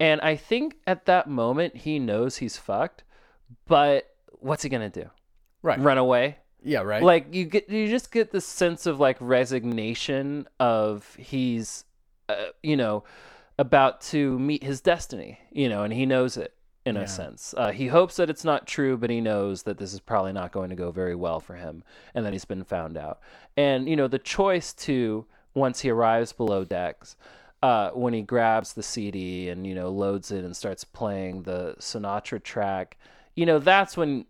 [0.00, 3.04] and I think at that moment he knows he's fucked.
[3.66, 4.08] But
[4.38, 5.10] what's he gonna do?
[5.62, 6.38] right Run away?
[6.62, 11.84] yeah right Like you get you just get this sense of like resignation of he's
[12.28, 13.04] uh, you know
[13.58, 16.54] about to meet his destiny, you know, and he knows it
[16.90, 17.02] in Yeah.
[17.02, 17.54] a sense.
[17.56, 20.52] Uh, he hopes that it's not true, but he knows that this is probably not
[20.52, 21.82] going to go very well for him,
[22.14, 23.20] and that he's been found out.
[23.56, 27.16] And you know, the choice to once he arrives below decks,
[27.62, 31.74] uh, when he grabs the CD and you know loads it and starts playing the
[31.78, 32.98] Sinatra track,
[33.34, 34.26] you know, that's when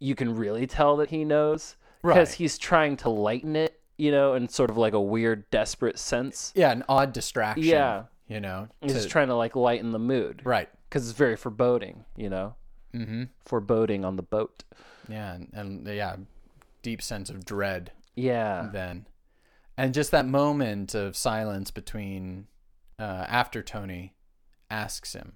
[0.00, 2.36] you can really tell that he knows because Right.
[2.36, 6.52] he's trying to lighten it, you know, in sort of like a weird, desperate sense.
[6.54, 7.64] Yeah, an odd distraction.
[7.64, 8.04] Yeah.
[8.28, 8.68] You know.
[8.80, 10.68] He's to- just trying to like lighten the mood, Right.
[10.88, 12.54] Because it's very foreboding, you know,
[12.94, 13.24] Mm-hmm.
[13.44, 14.64] foreboding on the boat.
[15.08, 16.16] Yeah, and, and yeah,
[16.82, 19.06] deep sense of dread Yeah, then.
[19.76, 22.46] And just that moment of silence between
[22.98, 24.14] uh, after Tony
[24.70, 25.34] asks him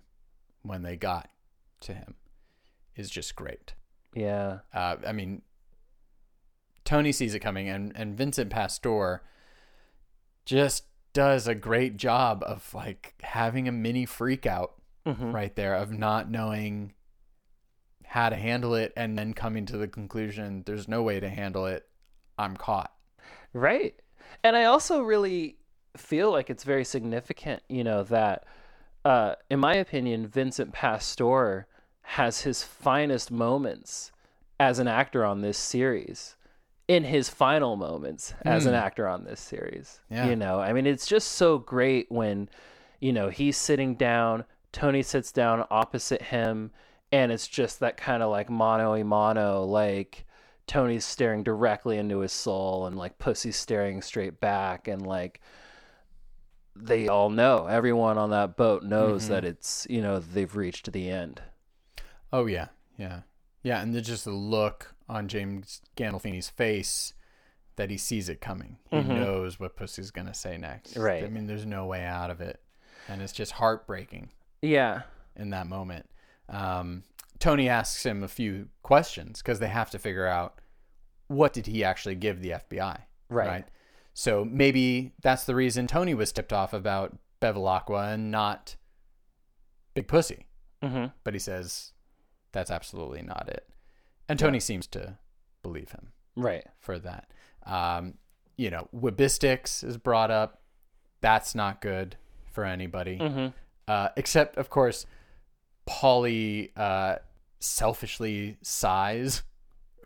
[0.62, 1.28] when they got
[1.80, 2.14] to him
[2.96, 3.74] is just great.
[4.14, 5.42] yeah, Uh, I mean,
[6.84, 9.22] Tony sees it coming, and, and Vincent Pastore
[10.44, 14.74] just does a great job of like having a mini freak out
[15.06, 15.32] Mhm.
[15.32, 16.94] right there of not knowing
[18.04, 21.66] how to handle it and then coming to the conclusion there's no way to handle
[21.66, 21.88] it.
[22.38, 22.92] I'm caught.
[23.52, 23.94] right.
[24.44, 25.56] And I also really
[25.96, 28.44] feel like it's very significant, you know, that,
[29.04, 31.66] uh, in my opinion, Vincent Pastore
[32.02, 34.10] has his finest moments
[34.58, 36.36] as an actor on this series.
[36.88, 38.80] In his final moments as an Hmm.
[38.80, 40.26] actor on this series, Yeah.
[40.26, 42.48] you know, I mean, it's just so great when,
[43.00, 46.70] you know, he's sitting down, Tony sits down opposite him,
[47.10, 50.24] and it's just that kind of like mono a mono, like
[50.66, 55.40] Tony's staring directly into his soul, and like Pussy's staring straight back, and like
[56.74, 61.10] they all know, everyone on that boat knows that it's you know they've reached the
[61.10, 61.42] end.
[62.32, 63.20] Oh yeah, yeah,
[63.62, 67.12] yeah, and there's just the look on James Gandolfini's face
[67.76, 68.78] that he sees it coming.
[68.90, 69.06] He Mhm.
[69.08, 70.96] knows what Pussy's gonna say next.
[70.96, 71.24] Right.
[71.24, 72.62] I mean, there's no way out of it,
[73.08, 74.30] and it's just heartbreaking
[74.62, 75.02] Yeah,
[75.36, 76.08] in that moment.
[76.48, 77.02] Um,
[77.38, 80.60] Tony asks him a few questions because they have to figure out
[81.26, 83.00] what did he actually give the FBI.
[83.28, 83.66] Right.
[84.14, 88.76] So maybe that's the reason Tony was tipped off about Bevilacqua and not
[89.94, 90.46] Big Pussy.
[90.82, 91.92] hmm But he says
[92.52, 93.66] that's absolutely not it.
[94.28, 95.18] And Tony seems to
[95.62, 97.30] believe him right, for that.
[97.66, 98.14] Um,
[98.56, 100.62] you know, Webistics is brought up.
[101.20, 102.16] That's not good
[102.52, 103.16] for anybody.
[103.18, 103.48] hmm
[103.92, 105.06] Uh, except, of course,
[105.88, 107.16] Paulie uh,
[107.60, 109.42] selfishly sighs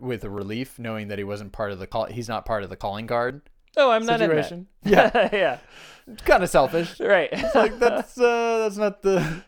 [0.00, 2.06] with a relief, knowing that he wasn't part of the call.
[2.06, 3.42] He's not part of the calling guard
[3.76, 4.66] Oh, I'm not situation.
[4.84, 5.14] in that.
[5.32, 5.58] yeah,
[6.06, 6.14] yeah.
[6.24, 6.98] kind of selfish.
[7.00, 7.30] right.
[7.54, 9.42] like that's uh, that's not the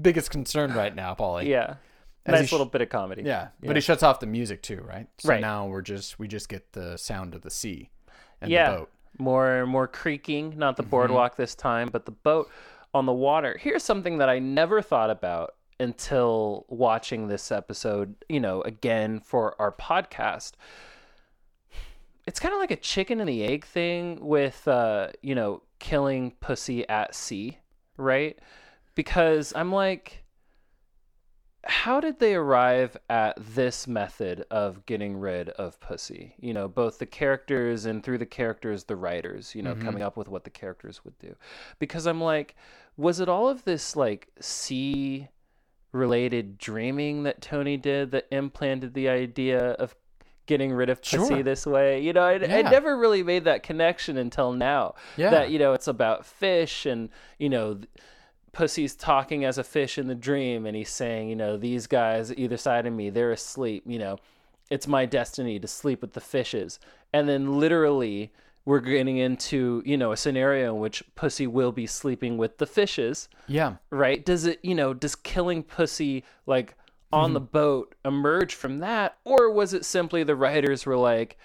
[0.00, 1.46] biggest concern right now, Paulie.
[1.48, 1.74] yeah,
[2.26, 3.22] As nice sh- little bit of comedy.
[3.22, 3.66] Yeah, Yeah.
[3.68, 5.08] but he shuts off the music too, right?
[5.18, 5.40] So Right.
[5.40, 7.90] now we're just we just get the sound of the sea
[8.40, 8.90] and yeah, the boat.
[9.18, 10.90] more more creaking, not the Mm-hmm.
[10.90, 12.48] boardwalk this time, but the boat
[12.94, 13.58] on the water.
[13.60, 19.60] Here's something that I never thought about until watching this episode, you know, again for
[19.60, 20.52] our podcast.
[22.26, 26.30] It's kind of like a chicken and the egg thing with uh, you know, killing
[26.40, 27.58] pussy at sea,
[27.98, 28.38] right?
[28.94, 30.23] Because I'm like
[31.66, 36.34] how did they arrive at this method of getting rid of pussy?
[36.38, 39.84] You know, both the characters and through the characters, the writers, you know, mm-hmm.
[39.84, 41.34] coming up with what the characters would do.
[41.78, 42.54] Because I'm like,
[42.96, 45.28] was it all of this like sea
[45.92, 49.94] related dreaming that Tony did that implanted the idea of
[50.46, 51.42] getting rid of pussy Sure.
[51.42, 52.00] this way?
[52.00, 54.94] You know, I, I never really made that connection until now.
[55.16, 55.30] Yeah.
[55.30, 57.08] That, you know, it's about fish and,
[57.38, 57.80] you know,
[58.54, 62.32] Pussy's talking as a fish in the dream, and he's saying, you know, these guys
[62.34, 63.82] either side of me, they're asleep.
[63.86, 64.18] You know,
[64.70, 66.78] it's my destiny to sleep with the fishes.
[67.12, 68.32] And then literally,
[68.64, 72.66] we're getting into, you know, a scenario in which Pussy will be sleeping with the
[72.66, 74.24] fishes, Yeah, right?
[74.24, 76.74] Does it, you know, does killing Pussy like
[77.12, 79.18] on the boat emerge from that?
[79.24, 81.38] Or was it simply the writers were like,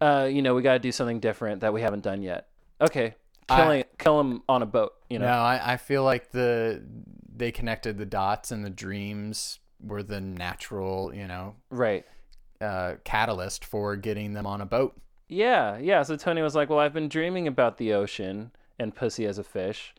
[0.00, 2.48] uh, you know, we got to do something different that we haven't done yet?
[2.80, 3.14] Okay.
[3.48, 5.26] I- Killing, kill him on a boat, you know?
[5.26, 6.82] no, I, I feel like the
[7.36, 12.06] they connected the dots and the dreams were the natural, you know, Right.
[12.60, 14.96] uh, catalyst for getting them on a boat.
[15.28, 16.02] Yeah, yeah.
[16.02, 19.44] So Tony was like, "Well, I've been dreaming about the ocean and pussy as a
[19.44, 19.94] fish.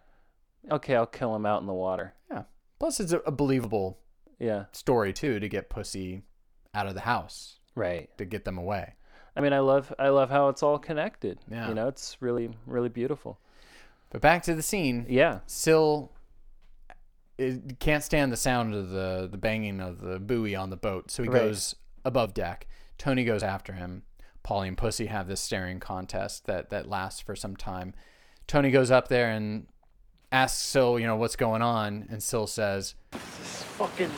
[0.71, 2.43] Okay, I'll kill him out in the water." Yeah.
[2.79, 3.99] Plus, it's a, a believable
[4.39, 6.23] Yeah, story too to get pussy
[6.73, 8.09] out of the house right.
[8.17, 8.95] to get them away.
[9.35, 11.39] I mean, I love, I love how it's all connected.
[11.51, 11.67] Yeah.
[11.67, 13.37] You know, it's really, really beautiful.
[14.09, 15.05] But back to the scene.
[15.09, 16.11] Yeah, Sil
[17.37, 21.11] it can't stand the sound of the the banging of the buoy on the boat,
[21.11, 21.41] so he Right.
[21.41, 21.75] goes
[22.05, 22.65] above deck.
[22.97, 24.03] Tony goes after him.
[24.43, 27.93] Paulie and Pussy have this staring contest that that lasts for some time.
[28.47, 29.67] Tony goes up there and
[30.31, 34.11] asks Sil, you know, what's going on, and Sil says, This fucking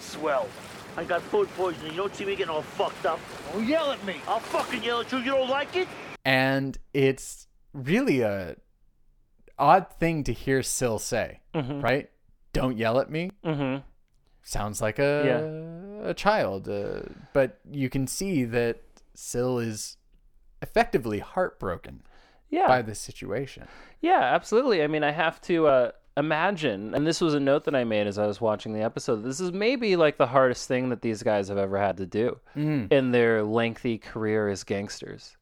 [0.00, 0.48] swell.
[0.96, 1.90] I got food poisoning.
[1.92, 3.18] You don't see me getting all fucked up.
[3.52, 4.16] Don't yell at me.
[4.28, 5.18] I'll fucking yell at you.
[5.18, 5.88] You don't like it?
[6.26, 8.56] and it's really a
[9.58, 11.82] odd thing to hear Sil say, Mhm.
[11.82, 12.10] right?
[12.54, 13.30] Don't yell at me.
[13.44, 13.82] mm-hmm.
[14.42, 17.00] sounds like a a child, uh,
[17.32, 18.80] but you can see that
[19.16, 19.96] Sil is
[20.62, 22.02] effectively heartbroken
[22.50, 22.66] Yeah.
[22.68, 23.68] by this situation.
[24.00, 24.82] Yeah, absolutely.
[24.82, 28.06] I mean, I have to uh, imagine, and this was a note that I made
[28.06, 29.22] as I was watching the episode.
[29.24, 32.38] This is maybe like the hardest thing that these guys have ever had to do
[32.56, 32.92] Mm.
[32.92, 35.36] in their lengthy career as gangsters.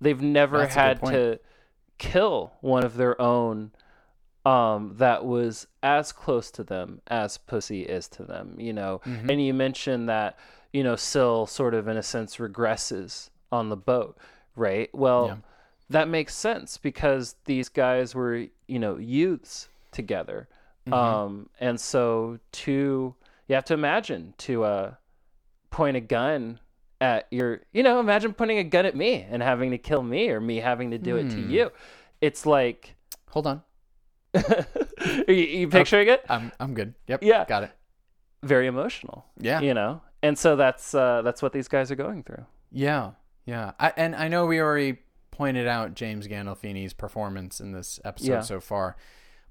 [0.00, 1.38] They've never That's had to
[1.98, 3.72] kill one of their own
[4.44, 9.00] um, that was as close to them as Pussy is to them, you know.
[9.06, 9.30] Mm-hmm.
[9.30, 10.36] And you mentioned that,
[10.72, 14.18] you know, Sil sort of in a sense regresses on the boat,
[14.56, 14.90] right?
[14.92, 15.36] Well, Yeah.
[15.90, 20.48] that makes sense because these guys were, you know, youths together.
[20.86, 20.92] Mm-hmm.
[20.94, 23.14] Um, and so to
[23.48, 24.94] you have to imagine to uh
[25.70, 26.58] point a gun
[27.00, 30.28] at your you know, imagine pointing a gun at me and having to kill me
[30.30, 31.50] or me having to do it to Hmm.
[31.50, 31.72] you.
[32.20, 32.96] It's like
[33.30, 33.62] Hold on.
[34.34, 34.42] are
[35.28, 36.24] you, you picturing it?
[36.28, 36.94] I'm I'm good.
[37.06, 37.22] Yep.
[37.22, 37.44] Yeah.
[37.44, 37.70] Got it.
[38.42, 39.24] Very emotional.
[39.38, 39.60] Yeah.
[39.60, 40.00] You know?
[40.22, 42.44] And so that's uh that's what these guys are going through.
[42.70, 43.12] Yeah.
[43.46, 43.72] Yeah.
[43.78, 44.98] I, and I know we already
[45.30, 48.40] pointed out James Gandolfini's performance in this episode Yeah.
[48.40, 48.96] so far,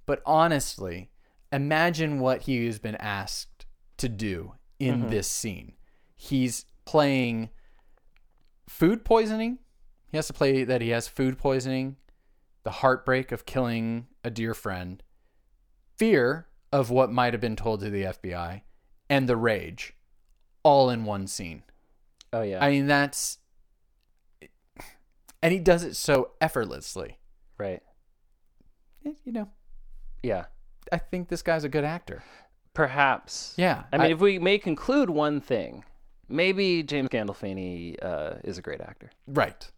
[0.06, 1.10] but honestly,
[1.52, 3.66] imagine what he has been asked
[3.98, 5.10] to do in Mm-hmm.
[5.10, 5.74] this scene.
[6.16, 7.50] He's playing
[8.68, 9.60] food poisoning.
[10.08, 11.98] He has to play that he has food poisoning,
[12.64, 15.02] the heartbreak of killing a dear friend,
[15.98, 18.62] fear of what might have been told to the FBI,
[19.10, 19.94] and the rage
[20.64, 21.64] all in one scene.
[22.34, 22.64] Oh yeah.
[22.64, 23.38] I mean, that's.
[25.44, 27.18] And he does it so effortlessly.
[27.58, 27.82] right.
[29.06, 29.50] Eh, You know,
[30.24, 30.46] Yeah.
[30.92, 32.24] I think this guy's a good actor.
[32.74, 33.54] Perhaps.
[33.58, 33.84] Yeah.
[33.92, 35.84] I mean, if we may conclude one thing,
[36.30, 39.12] maybe James Gandolfini uh, is a great actor.
[39.28, 39.70] right.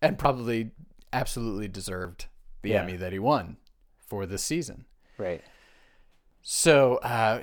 [0.00, 0.70] And probably
[1.12, 2.26] absolutely deserved
[2.62, 2.82] the Yeah.
[2.82, 3.56] Emmy that he won
[4.06, 4.84] for this season.
[5.16, 5.42] Right.
[6.40, 7.40] So, uh,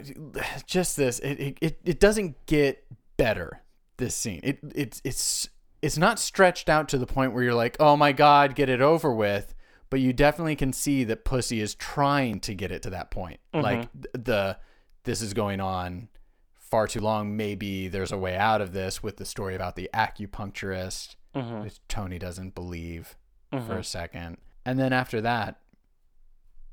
[0.66, 2.86] just this, it, it, it, it doesn't get
[3.18, 3.62] better.
[3.98, 5.48] This scene, it it's it's
[5.82, 8.82] it's not stretched out to the point where you're like, oh my god, get it
[8.82, 9.54] over with.
[9.90, 13.40] But you definitely can see that Pussy is trying to get it to that point.
[13.54, 13.64] Mm-hmm.
[13.64, 14.58] Like th- the
[15.04, 16.10] this is going on
[16.54, 17.38] far too long.
[17.38, 21.64] Maybe there's a way out of this with the story about the acupuncturist, mm-hmm.
[21.64, 23.16] which Tony doesn't believe
[23.52, 23.72] for mm-hmm.
[23.74, 25.60] a second, and then after that,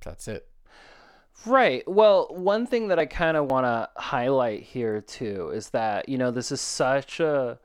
[0.05, 0.49] that's it.
[1.47, 1.87] Right.
[1.89, 6.19] Well, one thing that I kind of want to highlight here too is that, you
[6.19, 7.59] know, this is such a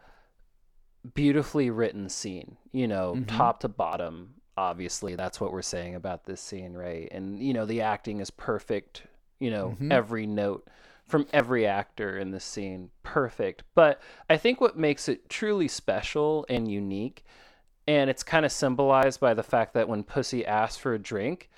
[1.14, 4.36] beautifully written scene, you know, top to bottom.
[4.58, 7.08] Obviously, that's what we're saying about this scene, right?
[7.12, 9.03] And, you know, the acting is perfect,
[9.39, 9.91] you know, mm-hmm.
[9.91, 10.68] every note
[11.05, 13.64] from every actor in this scene, perfect.
[13.76, 17.24] But I think what makes it truly special and unique,
[17.88, 21.49] and it's kind of symbolized by the fact that when Pussy asks for a drink,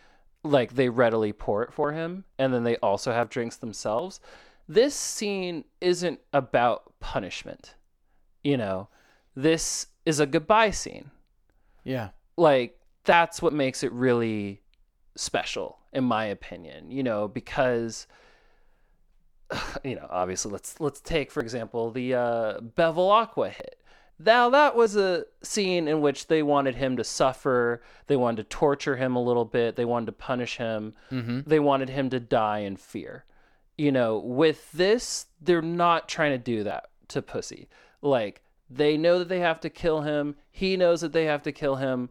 [0.44, 4.20] like they readily pour it for him and then they also have drinks themselves
[4.68, 7.76] this scene isn't about punishment
[8.44, 8.88] you know
[9.36, 11.12] this is a goodbye scene
[11.84, 12.10] Yeah.
[12.38, 14.62] like that's what makes it really
[15.16, 18.08] special in my opinion you know because
[19.84, 23.76] you know obviously let's let's take for example the uh Bevilacqua hit.
[24.22, 28.56] Now that was a scene in which they wanted him to suffer they wanted to
[28.56, 30.94] torture him a little bit they wanted to punish him
[31.48, 33.26] they wanted him to die in fear.
[33.78, 37.70] You know with this they're not trying to do that to pussy.
[38.02, 41.52] Like they know that they have to kill him he knows that they have to
[41.52, 42.10] kill him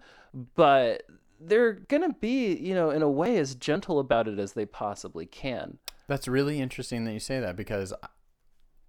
[0.54, 1.02] but
[1.40, 5.26] they're gonna be you know in a way as gentle about it as they possibly
[5.26, 5.78] can
[6.09, 7.92] That's really interesting that you say that because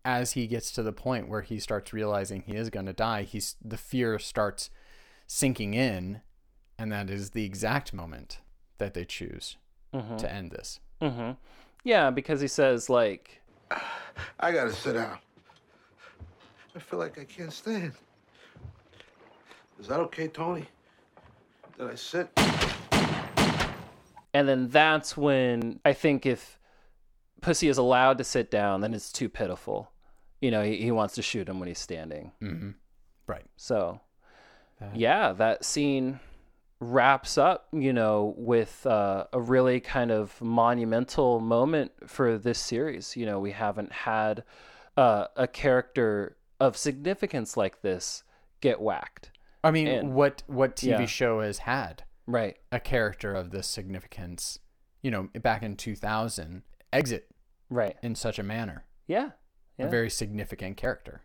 [0.05, 3.23] as he gets to the point where he starts realizing he is going to die,
[3.23, 4.69] he's the fear starts
[5.27, 6.21] sinking in,
[6.77, 8.39] and that is the exact moment
[8.77, 9.57] that they choose
[9.91, 10.79] to end this.
[11.01, 11.31] mm-hmm.
[11.83, 13.41] yeah because he says like
[14.39, 15.17] I gotta sit down.
[16.75, 17.93] I feel like I can't stand.
[19.79, 20.65] Is that okay, Tony?
[21.77, 22.29] Did I sit?
[24.33, 26.59] And then that's when I think if
[27.41, 29.91] Pussy is allowed to sit down, then it's too pitiful.
[30.41, 32.31] You know, he, he wants to shoot him when he's standing.
[32.41, 32.71] Mm-hmm.
[33.25, 33.45] Right.
[33.57, 34.01] So,
[34.93, 36.19] yeah, that scene
[36.79, 43.17] wraps up, you know, with uh, a really kind of monumental moment for this series.
[43.17, 44.43] You know, we haven't had
[44.95, 48.23] uh, a character of significance like this
[48.61, 49.31] get whacked.
[49.63, 51.05] I mean, And- what what TV yeah.
[51.05, 52.57] show has had Right.
[52.71, 54.59] a character of this significance?
[55.01, 57.27] You know, back in 2000, exit
[57.69, 57.97] Right.
[58.01, 58.85] in such a manner.
[59.07, 59.31] Yeah.
[59.77, 59.85] Yeah.
[59.85, 61.21] A very significant character.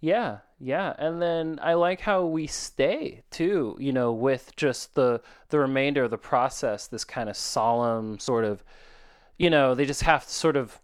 [0.00, 0.94] Yeah, yeah.
[0.98, 6.02] And then I like how we stay too, you know, with just the the remainder
[6.02, 8.64] of the process, this kind of solemn sort of
[9.38, 10.80] you know, they just have to sort of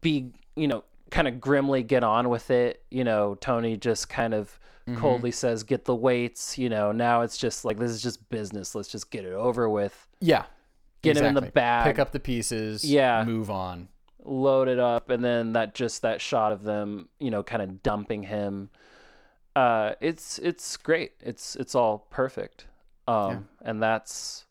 [0.00, 0.82] be, you know,
[1.12, 2.82] kind of grimly get on with it.
[2.90, 4.58] You know, Tony just kind of
[4.88, 4.98] Mm-hmm.
[4.98, 8.74] coldly says, "Get the weights." You know, now it's just like this is just business.
[8.74, 10.08] Let's just get it over with.
[10.18, 10.46] Yeah.
[11.02, 11.86] Get him in the bag.
[11.86, 12.84] Pick up the pieces.
[12.84, 13.22] Yeah.
[13.24, 13.86] Move on.
[14.24, 17.80] load it up and then that just that shot of them you know kind of
[17.84, 18.70] dumping him
[19.56, 22.66] uh it's it's great it's it's all perfect
[23.08, 24.46] um and that's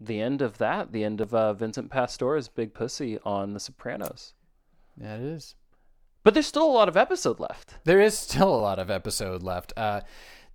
[0.00, 4.34] the end of that the end of uh vincent pastore's big pussy on the sopranos
[5.00, 5.54] Yeah, it is.
[6.22, 9.42] But there's still a lot of episode left There is still a lot of episode
[9.42, 9.72] left.
[9.76, 10.00] Uh,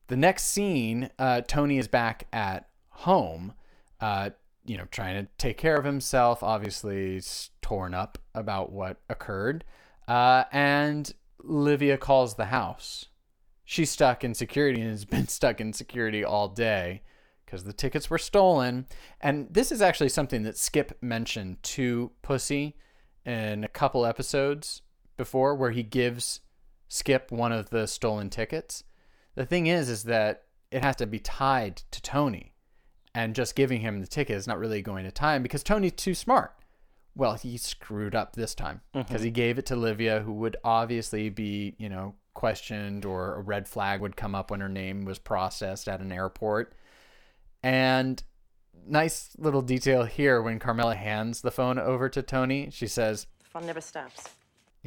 [0.07, 3.53] the next scene, uh, Tony is back at home,
[3.99, 4.31] uh,
[4.65, 6.41] you know, trying to take care of himself.
[6.41, 9.63] Obviously, he's torn up about what occurred.
[10.07, 11.13] Uh, and
[11.43, 13.07] Livia calls the house.
[13.65, 17.01] She's stuck in security and has been stuck in security all day
[17.45, 18.87] because the tickets were stolen.
[19.21, 22.77] And this is actually something that Skip mentioned to Pussy
[23.25, 24.81] in a couple episodes
[25.17, 26.41] before, where he gives
[26.89, 28.83] Skip one of the stolen tickets.
[29.35, 32.53] The thing is, is that it has to be tied to Tony,
[33.13, 35.93] and just giving him the ticket is not really going to tie him because Tony's
[35.93, 36.53] too smart.
[37.15, 39.07] Well, he screwed up this time mm-hmm.
[39.07, 43.41] because he gave it to Livia, who would obviously be, you know, questioned or a
[43.41, 46.73] red flag would come up when her name was processed at an airport.
[47.63, 48.21] And
[48.87, 53.49] nice little detail here when Carmela hands the phone over to Tony, she says, The
[53.49, 54.36] fun never stops.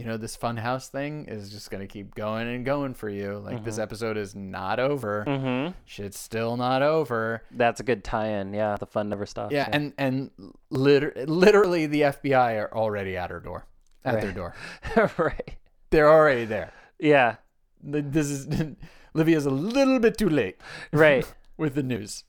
[0.00, 3.38] You know, this funhouse thing is just going to keep going and going for you.
[3.44, 5.24] Like, this episode is not over.
[5.28, 5.72] mm-hmm.
[5.84, 7.42] Shit's still not over.
[7.50, 10.30] that's a good tie-in yeah the fun never stops Yeah, and and
[10.70, 13.66] liter- literally the FBI are already at her door,
[14.04, 14.54] at their door.
[15.18, 15.56] right
[15.90, 16.72] They're already there.
[16.98, 17.36] yeah
[17.82, 18.48] This is
[19.14, 20.56] Livia's a little bit too late
[20.92, 21.26] right
[21.58, 22.24] with the news.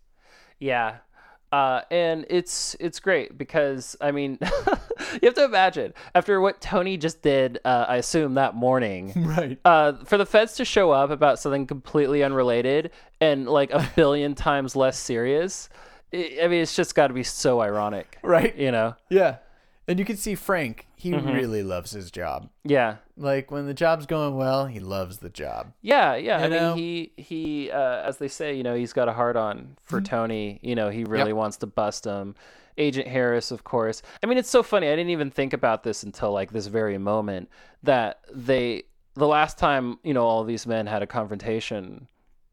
[0.59, 0.97] Yeah.
[1.51, 6.95] Uh, and it's it's great because I mean, you have to imagine after what Tony
[6.97, 7.59] just did.
[7.65, 9.59] Uh, I assume that morning, Right.
[9.65, 14.33] uh, for the feds to show up about something completely unrelated and like a billion
[14.33, 15.67] times less serious.
[16.13, 18.55] I I mean, it's just got to be so ironic, Right.
[18.55, 18.95] you know?
[19.09, 19.37] Yeah.
[19.91, 21.31] And you can see Frank, he Mm-hmm.
[21.33, 22.49] really loves his job.
[22.63, 25.73] Yeah, Like when the job's going well, he loves the job.
[25.81, 26.39] yeah, yeah.
[26.39, 26.75] You I know?
[26.75, 29.99] mean, he he, uh, as they say, you know, he's got a heart on for
[29.99, 30.59] Tony.
[30.63, 31.35] You know, he really Yep.
[31.35, 32.35] wants to bust him.
[32.77, 34.01] Agent Harris, of course.
[34.23, 34.87] I mean, it's so funny.
[34.87, 37.49] I didn't even think about this until like this very moment
[37.83, 38.83] that they
[39.15, 42.07] the last time you know all these men had a confrontation.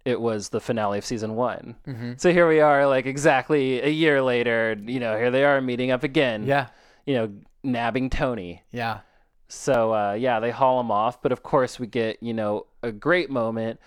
[0.05, 1.76] It was the finale of season one.
[2.16, 4.74] So here we are, like exactly a year later.
[4.80, 6.45] You know, here they are meeting up again.
[6.45, 6.68] Yeah.
[7.09, 7.33] You know,
[7.65, 8.63] nabbing Tony.
[8.71, 9.01] Yeah.
[9.49, 12.93] So uh, yeah, they haul him off, but of course we get you know a
[12.93, 13.81] great moment.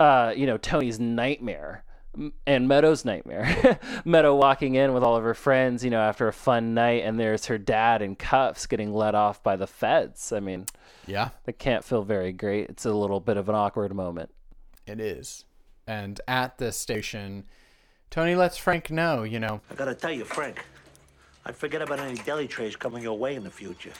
[0.00, 1.84] Uh, you know Tony's nightmare
[2.48, 3.78] and Meadow's nightmare.
[4.04, 7.20] Meadow walking in with all of her friends, you know, after a fun night, and
[7.20, 10.32] there's her dad in cuffs getting let off by the feds.
[10.32, 10.66] I mean,
[11.06, 11.28] Yeah.
[11.44, 12.70] that can't feel very great.
[12.70, 14.30] It's a little bit of an awkward moment.
[14.84, 15.44] It is.
[15.86, 17.44] And at the station,
[18.10, 20.64] Tony lets Frank know, you know, I gotta tell you, Frank,
[21.48, 23.92] I'd forget about any deli trays coming your way in the future.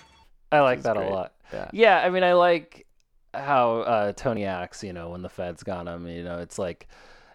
[0.53, 1.09] I like that great.
[1.11, 1.33] a lot.
[1.53, 1.71] Yeah.
[1.73, 2.87] Yeah, I mean, I like
[3.35, 4.85] how uh, Tony acts.
[4.85, 6.89] You know, when the feds got him, you know, it's like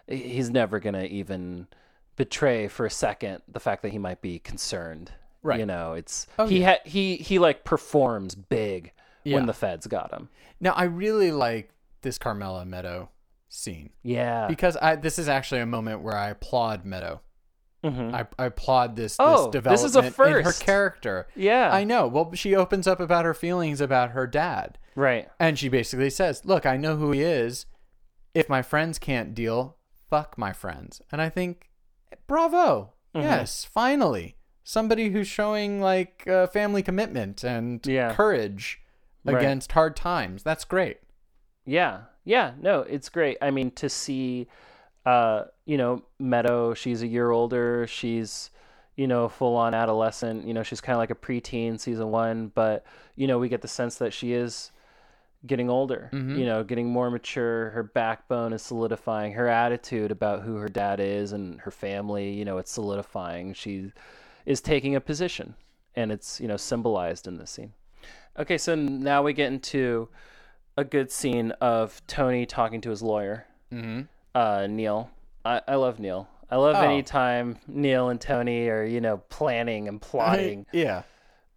[0.06, 1.66] he's never gonna even
[2.16, 5.12] betray for a second the fact that he might be concerned.
[5.42, 5.58] Right.
[5.60, 6.70] You know, it's Oh, he yeah.
[6.74, 8.92] ha- he he like performs big
[9.24, 9.36] Yeah.
[9.36, 10.28] when the feds got him.
[10.60, 11.70] Now I really like
[12.02, 13.10] this Carmela Meadow
[13.48, 14.46] scene Yeah.
[14.46, 17.20] because I this is actually a moment where I applaud Meadow.
[17.84, 18.14] Mhm.
[18.14, 20.38] I, I applaud this Oh, this this is a first.
[20.38, 21.26] in her character.
[21.36, 21.70] Yeah.
[21.70, 22.08] I know.
[22.08, 25.28] Well, she opens up about her feelings about her dad, right.
[25.38, 27.66] and she basically says, "Look, I know who he is.
[28.32, 29.76] If my friends can't deal,
[30.08, 31.70] fuck my friends." And I think,
[32.26, 32.94] bravo.
[33.14, 33.26] Mm-hmm.
[33.26, 38.12] Yes, finally, somebody who's showing like uh, family commitment and Yeah.
[38.14, 38.80] courage
[39.26, 39.36] Right.
[39.38, 40.42] against hard times.
[40.42, 40.98] That's great.
[41.64, 42.00] Yeah.
[42.24, 42.52] Yeah.
[42.60, 43.38] No, it's great.
[43.40, 44.48] I mean, to see,
[45.04, 47.86] uh, you know, Meadow, she's a year older.
[47.86, 48.50] She's,
[48.96, 50.46] you know, full on adolescent.
[50.46, 52.84] You know, she's kind of like a preteen season one, but,
[53.16, 54.70] you know, we get the sense that she is
[55.46, 57.68] getting older, you know, getting more mature.
[57.70, 59.32] Her backbone is solidifying.
[59.34, 63.52] Her attitude about who her dad is and her family, you know, it's solidifying.
[63.52, 63.92] She
[64.46, 65.54] is taking a position
[65.94, 67.74] and it's, you know, symbolized in this scene.
[68.38, 70.08] Okay, so now we get into
[70.78, 74.02] a good scene of Tony talking to his lawyer, Mm-hmm.
[74.34, 75.10] Uh, Neil.
[75.44, 76.28] I, I love Neil.
[76.50, 76.80] I love Oh.
[76.80, 80.66] any time Neil and Tony are, you know, planning and plotting.
[80.72, 81.02] yeah.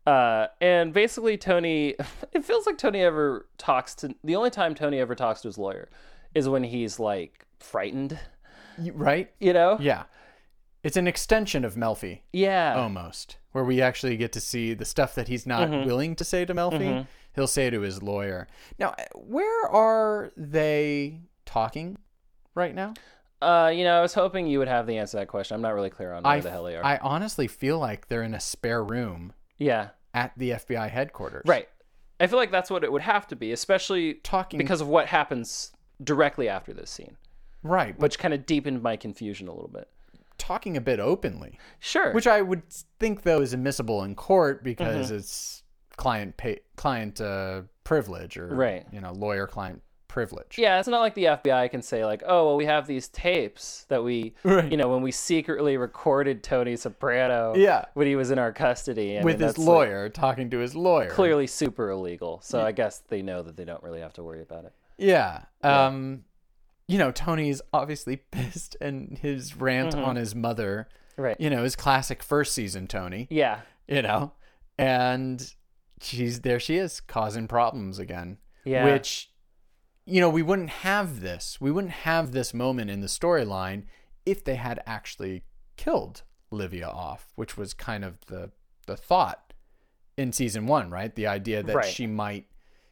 [0.05, 1.95] Uh, and basically, Tony,
[2.31, 5.57] it feels like Tony ever talks to, the only time Tony ever talks to his
[5.57, 5.89] lawyer
[6.33, 8.17] is when he's like frightened,
[8.93, 9.29] Right?
[9.39, 9.77] you know?
[9.81, 10.03] Yeah.
[10.83, 12.75] It's an extension of Melfi Yeah.
[12.77, 15.85] almost, where we actually get to see the stuff that he's not Mm-hmm.
[15.87, 17.05] willing to say to Melfi.
[17.35, 18.47] He'll say to his lawyer.
[18.79, 21.97] Now, where are they talking
[22.57, 22.93] right now?
[23.41, 25.55] Uh, you know, I was hoping you would have the answer to that question.
[25.55, 26.83] I'm not really clear on where I, the hell they are.
[26.83, 29.89] I honestly feel like they're in a spare room yeah.
[30.13, 31.43] at the FBI headquarters.
[31.45, 31.69] Right.
[32.19, 35.05] I feel like that's what it would have to be, especially Talking because of what
[35.05, 35.71] happens
[36.03, 37.15] directly after this scene,
[37.61, 37.97] Right.
[37.99, 39.87] Which kind of deepened my confusion a little bit.
[40.39, 41.59] talking a bit openly.
[41.79, 42.11] Sure.
[42.13, 42.63] Which I would
[42.99, 45.15] think though is admissible in court because Mm-hmm.
[45.17, 45.63] it's
[45.95, 48.85] client pay, client uh, privilege or Right.
[48.91, 49.81] you know lawyer client
[50.17, 50.57] privilege.
[50.57, 53.85] yeah, it's not like the FBI can say like, "Oh, well, we have these tapes
[53.89, 54.71] that we, Right.
[54.71, 57.85] you know, when we secretly recorded Tony Soprano, Yeah.
[57.93, 60.57] when he was in our custody, I with mean, his that's, like, lawyer talking to
[60.59, 61.09] his lawyer.
[61.09, 62.39] clearly super illegal.
[62.41, 64.73] So I guess they know that they don't really have to worry about it.
[64.97, 65.43] Yeah.
[65.63, 66.23] Um
[66.87, 71.21] you know Tony's obviously pissed and his rant on his mother, Mm-hmm.
[71.21, 71.39] Right.
[71.39, 73.61] you know, his classic first season Tony, Yeah.
[73.87, 74.31] you know.
[74.79, 75.53] And
[76.01, 78.37] she's there she is causing problems again.
[78.65, 78.85] Yeah.
[78.85, 79.31] Which
[80.07, 81.59] you know, we wouldn't have this.
[81.59, 83.83] We wouldn't have this moment in the storyline
[84.25, 85.43] if they had actually
[85.75, 88.51] killed Livia off, which was kind of the
[88.85, 89.53] the thought
[90.15, 91.13] in season 1, right?
[91.13, 91.85] The idea that Right.
[91.85, 92.45] she might,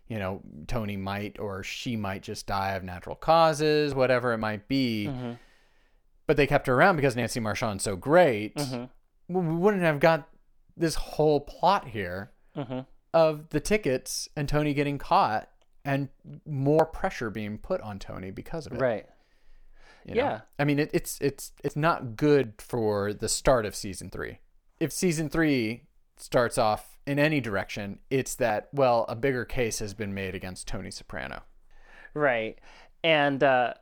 [0.09, 4.67] you know, Tony might or she might just die of natural causes, whatever it might
[4.67, 5.07] be.
[5.09, 5.31] Mm-hmm.
[6.27, 8.55] But they kept her around because Nancy Marchand's so great.
[8.55, 8.85] Mm-hmm.
[9.33, 10.27] We wouldn't have got
[10.75, 12.79] this whole plot here Mm-hmm.
[13.13, 15.49] of the tickets and Tony getting caught
[15.85, 16.09] and
[16.45, 18.81] more pressure being put on Tony because of it.
[18.81, 19.05] Right.
[20.05, 20.21] you know?
[20.21, 20.41] Yeah.
[20.59, 24.39] I mean, it, it's it's it's not good for the start of season three.
[24.79, 25.83] If season three
[26.17, 30.67] starts off in any direction, it's that well, a bigger case has been made against
[30.67, 31.43] Tony Soprano.
[32.13, 32.59] Right.
[33.03, 33.73] And uh,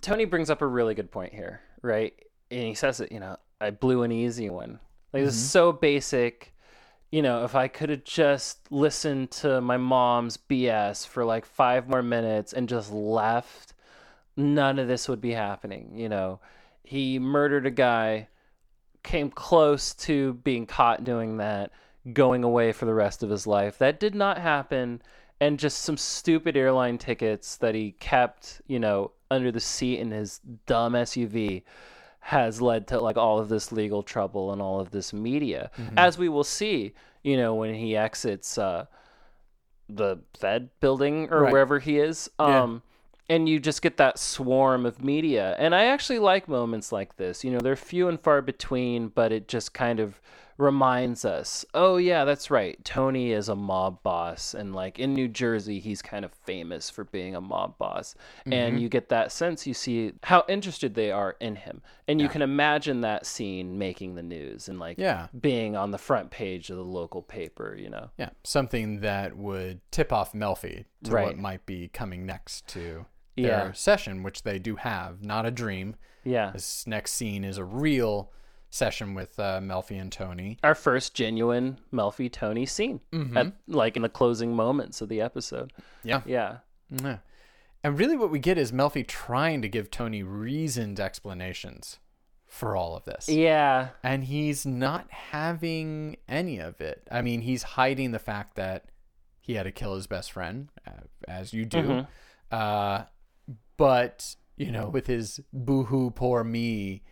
[0.00, 2.12] Tony brings up a really good point here, right?
[2.50, 4.78] And he says it, you know, I blew an easy one.
[5.12, 6.54] Like, this is so basic.
[7.10, 11.88] You know, if I could have just listened to my mom's BS for like five
[11.88, 13.72] more minutes and just left,
[14.36, 15.92] none of this would be happening.
[15.96, 16.40] You know,
[16.82, 18.28] he murdered a guy,
[19.02, 21.70] came close to being caught doing that,
[22.12, 23.78] going away for the rest of his life.
[23.78, 25.00] That did not happen.
[25.40, 30.10] And just some stupid airline tickets that he kept, you know, under the seat in
[30.10, 31.62] his dumb SUV
[32.28, 35.70] has led to like all of this legal trouble and all of this media.
[35.96, 38.84] As we will see, you know, when he exits uh
[39.88, 41.52] the Fed building or Right.
[41.52, 42.30] wherever he is.
[42.38, 42.62] Yeah.
[42.64, 42.82] Um
[43.30, 45.54] and you just get that swarm of media.
[45.58, 47.44] And I actually like moments like this.
[47.44, 50.20] You know, they're few and far between, but it just kind of
[50.58, 52.84] reminds us, oh yeah, that's right.
[52.84, 57.04] Tony is a mob boss and like in New Jersey, he's kind of famous for
[57.04, 58.16] being a mob boss.
[58.44, 58.78] And mm-hmm.
[58.78, 61.80] you get that sense you see how interested they are in him.
[62.08, 65.28] And you can imagine that scene making the news and like Yeah.
[65.40, 68.10] being on the front page of the local paper, you know.
[68.18, 71.26] Yeah, something that would tip off Melfi to Right.
[71.26, 73.06] what might be coming next to
[73.36, 73.72] their Yeah.
[73.72, 75.94] session, which they do have, not a dream.
[76.24, 76.50] Yeah.
[76.50, 78.32] This next scene is a real
[78.70, 80.58] session with uh, Melfi and Tony.
[80.62, 83.00] our first genuine Melfi Tony scene,
[83.34, 85.72] at, like in the closing moments of the episode.
[86.02, 86.22] Yeah.
[86.26, 86.58] Yeah,
[86.90, 87.18] Yeah.
[87.84, 91.98] And really, what we get is Melfi trying to give Tony reasoned explanations
[92.46, 93.28] for all of this.
[93.28, 97.06] yeah, And he's not having any of it.
[97.10, 98.86] I mean, he's hiding the fact that
[99.40, 102.06] he had to kill his best friend, uh, as you do.
[102.50, 103.04] Uh,
[103.76, 107.02] but, you know, with his boohoo, poor me,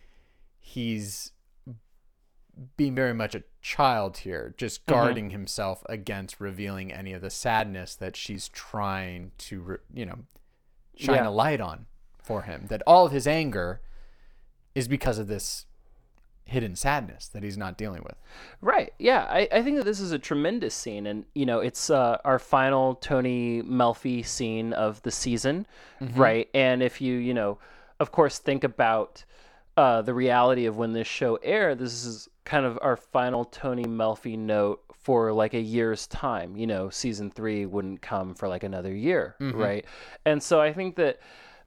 [0.59, 1.31] he's
[2.75, 7.95] being very much a child here, just guarding himself against revealing any of the sadness
[7.95, 10.19] that she's trying to, you know,
[10.95, 11.27] shine Yeah.
[11.27, 11.85] a light on
[12.17, 12.65] for him.
[12.69, 13.81] That all of his anger
[14.73, 15.65] is because of this
[16.45, 18.15] hidden sadness that he's not dealing with.
[18.61, 18.93] right.
[18.97, 22.17] Yeah, I, I think that this is a tremendous scene, and you know, it's uh,
[22.23, 25.67] our final Tony Melfi scene of the season,
[26.15, 26.47] right?
[26.53, 27.57] And if you, you know,
[27.99, 29.25] of course, think about
[29.77, 33.85] uh, the reality of when this show aired, this is kind of our final Tony
[33.85, 36.57] Melfi note for like a year's time.
[36.57, 39.85] You know, season three wouldn't come for like another year, right?
[40.25, 41.19] And so I think that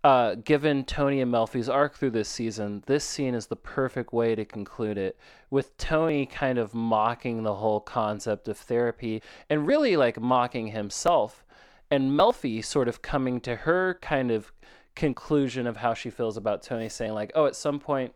[0.02, 4.34] uh, given Tony and Melfi's arc through this season, this scene is the perfect way
[4.34, 5.18] to conclude it,
[5.50, 11.44] with Tony kind of mocking the whole concept of therapy and really like mocking himself,
[11.90, 14.52] and Melfi sort of coming to her kind of
[15.00, 18.12] conclusion of how she feels about Tony, saying, like, oh, at some point,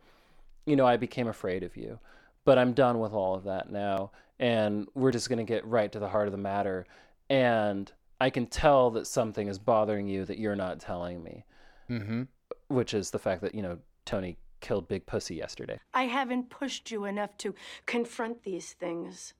[0.66, 1.98] you know, I became afraid of you,
[2.44, 4.10] but I'm done with all of that now.
[4.38, 6.86] And we're just going to get right to the heart of the matter.
[7.30, 11.44] And I can tell that something is bothering you that you're not telling me,
[11.88, 12.22] Mm-hmm.
[12.68, 15.80] which is the fact that, you know, Tony killed Big Pussy yesterday.
[15.94, 17.54] I haven't pushed you enough to
[17.86, 19.32] confront these things.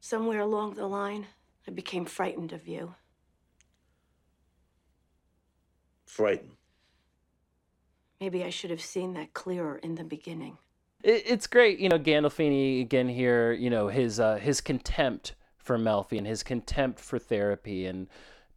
[0.00, 1.26] Somewhere along the line,
[1.68, 2.94] I became frightened of you.
[6.06, 6.55] Frightened.
[8.20, 10.58] Maybe I should have seen that clearer in the beginning.
[11.02, 15.78] It, it's great, you know, Gandolfini again here, you know, his uh, his contempt for
[15.78, 18.06] Melfi and his contempt for therapy and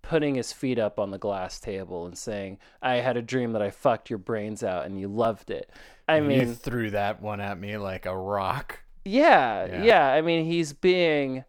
[0.01, 3.61] putting his feet up on the glass table and saying, "I had a dream that
[3.61, 5.69] I fucked your brains out and you loved it."
[6.07, 8.79] I mean, you threw that one at me like a rock.
[9.05, 9.83] yeah, Yeah.
[9.83, 11.43] yeah, I mean, he's being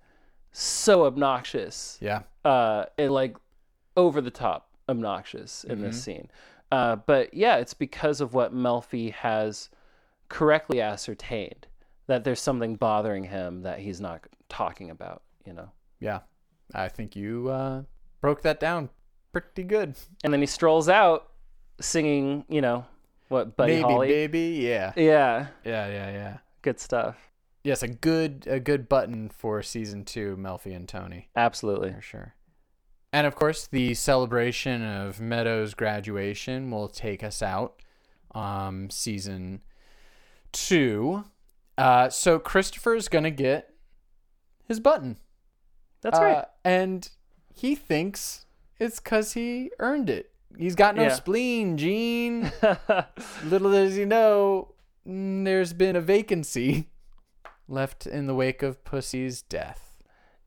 [0.53, 1.97] so obnoxious.
[2.01, 2.23] Yeah.
[2.45, 3.37] uh, and like
[3.97, 6.29] over the top obnoxious in this scene.
[6.71, 9.71] Uh, but yeah, it's because of what Melfi has
[10.29, 11.67] correctly ascertained
[12.07, 15.71] that there's something bothering him that he's not talking about, you know.
[16.01, 16.21] Yeah.
[16.75, 17.83] I think you uh,
[18.21, 18.91] broke that down
[19.33, 19.97] pretty good.
[20.25, 21.29] And then he strolls out
[21.81, 22.85] singing, you know,
[23.29, 24.09] what Buddy Maybe, Holly.
[24.09, 24.61] baby.
[24.63, 24.93] Yeah.
[24.97, 26.37] Yeah, Yeah, yeah, yeah.
[26.63, 27.17] good stuff.
[27.63, 31.29] Yes, a good a good button for season two, Melfi and Tony.
[31.37, 31.93] Absolutely.
[31.93, 32.35] For sure.
[33.13, 37.83] And of course, the celebration of Meadows' graduation will take us out.
[38.35, 39.63] Um, season
[40.53, 41.25] two.
[41.77, 43.75] Uh, so Christopher's gonna get
[44.69, 45.17] his button.
[46.03, 46.45] That's Uh, right.
[46.65, 47.09] And
[47.55, 48.47] he thinks
[48.79, 50.31] it's because he earned it.
[50.57, 51.15] He's got no Yeah.
[51.15, 52.53] spleen, Gene.
[53.45, 54.75] Little does he know,
[55.07, 56.89] mm, there's been a vacancy
[57.69, 59.97] left in the wake of Pussy's death.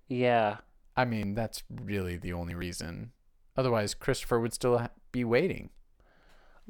[0.07, 0.57] yeah.
[0.95, 3.11] I mean, that's really the only reason.
[3.57, 5.69] Otherwise, Christopher would still ha- be waiting.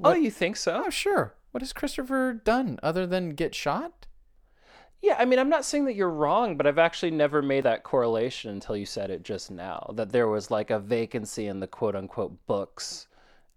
[0.03, 0.83] Oh, you think so?
[0.85, 1.35] Oh, sure.
[1.51, 4.07] What has Christopher done other than get shot?
[5.01, 7.83] Yeah, I mean, I'm not saying that you're wrong, but I've actually never made that
[7.83, 11.67] correlation until you said it just now that there was like a vacancy in the
[11.67, 13.07] quote unquote books.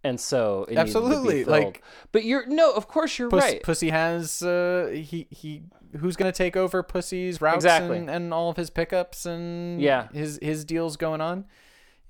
[0.07, 1.83] And so it needed to be Absolutely, like-
[2.13, 3.63] but you're no, of course you're Puss, right.
[3.63, 5.63] Pussy has uh, he he
[5.99, 7.99] who's gonna take over Pussy's routes Exactly.
[7.99, 10.09] and, and all of his pickups and Yeah.
[10.13, 11.45] his his deals going on.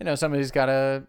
[0.01, 1.07] You know, somebody's gotta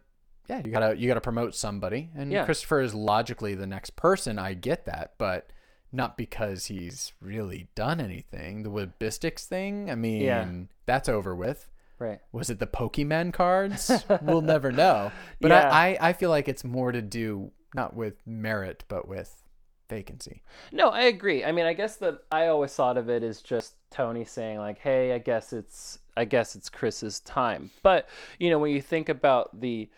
[0.49, 2.09] yeah, you gotta you gotta promote somebody.
[2.15, 2.45] And Yeah.
[2.45, 4.39] Christopher is logically the next person.
[4.39, 5.51] I get that, but
[5.91, 8.63] not because he's really done anything.
[8.63, 10.47] The Webistics thing, I mean, Yeah.
[10.85, 11.69] that's over with.
[11.99, 12.19] Right.
[12.31, 13.91] Was it the Pokemon cards?
[14.21, 15.11] we'll never know.
[15.41, 15.69] But Yeah.
[15.69, 19.43] I, I, I feel like it's more to do not with merit, but with
[19.89, 20.41] vacancy.
[20.71, 21.43] No, I agree.
[21.43, 24.79] I mean, I guess that I always thought of it as just Tony saying like,
[24.79, 28.07] "Hey, I guess it's I guess it's Chris's time." But,
[28.39, 29.89] you know, when you think about the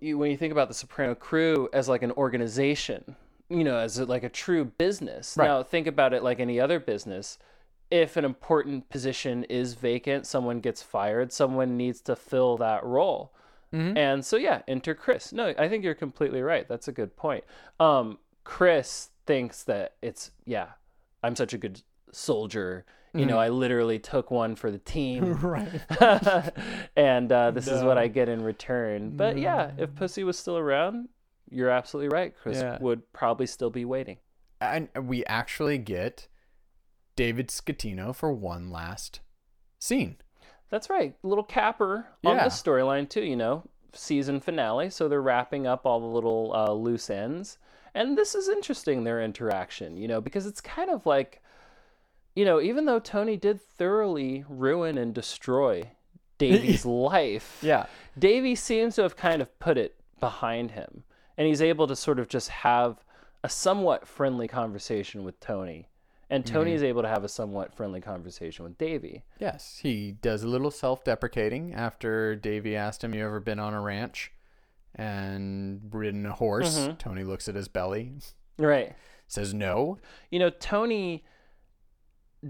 [0.00, 3.16] you, when you think about the Soprano crew as like an organization,
[3.48, 5.36] you know, as like a true business.
[5.36, 5.46] Right.
[5.46, 7.38] Now, think about it like any other business.
[7.92, 13.32] If an important position is vacant, someone gets fired, someone needs to fill that role.
[13.74, 15.32] And so yeah, enter Chris.
[15.32, 16.68] No, I think you're completely right.
[16.68, 17.42] That's a good point.
[17.80, 20.66] Um, Chris thinks that it's yeah,
[21.22, 21.80] I'm such a good
[22.10, 22.84] soldier.
[23.14, 25.34] You know, I literally took one for the team.
[25.42, 25.68] Right.
[26.96, 29.16] and uh, this is what I get in return.
[29.16, 31.08] But yeah, if Pussy was still around,
[31.50, 32.34] you're absolutely right.
[32.42, 32.78] Chris Yeah.
[32.80, 34.18] would probably still be waiting.
[34.60, 36.28] And we actually get
[37.16, 39.20] David Scatino for one last
[39.78, 40.16] scene.
[40.70, 41.14] That's right.
[41.22, 42.44] Little capper on Yeah.
[42.44, 43.22] this storyline too.
[43.22, 44.88] You know, season finale.
[44.90, 47.58] So they're wrapping up all the little uh, loose ends,
[47.94, 49.04] and this is interesting.
[49.04, 51.42] Their interaction, you know, because it's kind of like,
[52.34, 55.90] you know, even though Tony did thoroughly ruin and destroy
[56.38, 57.86] Davy's life, Yeah.
[58.18, 61.04] Davy seems to have kind of put it behind him,
[61.36, 63.04] and he's able to sort of just have
[63.44, 65.88] a somewhat friendly conversation with Tony.
[66.32, 69.22] And Tony is able to have a somewhat friendly conversation with Davy.
[69.38, 69.80] Yes.
[69.82, 73.80] He does a little self deprecating after Davy asked him, You ever been on a
[73.82, 74.32] ranch
[74.94, 76.88] and ridden a horse?
[76.98, 78.12] Tony looks at his belly,
[78.58, 78.94] Right.
[79.26, 79.98] says no.
[80.30, 81.22] you know, Tony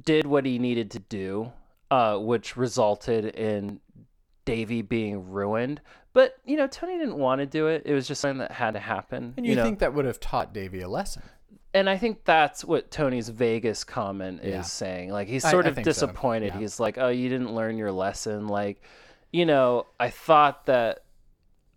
[0.04, 1.52] did what he needed to do,
[1.90, 3.80] uh, which resulted in
[4.44, 5.80] Davy being ruined.
[6.12, 7.82] But you know, Tony didn't want to do it.
[7.84, 9.34] It was just something that had to happen.
[9.36, 9.64] And you, know?
[9.64, 11.22] think that would have taught Davy a lesson.
[11.74, 14.60] And I think that's what Tony's Vegas comment is Yeah.
[14.62, 15.10] saying.
[15.10, 16.52] Like he's sort I of so, disappointed.
[16.54, 16.60] yeah.
[16.60, 18.82] He's like, "Oh, you didn't learn your lesson." Like,
[19.32, 21.04] you know, I thought that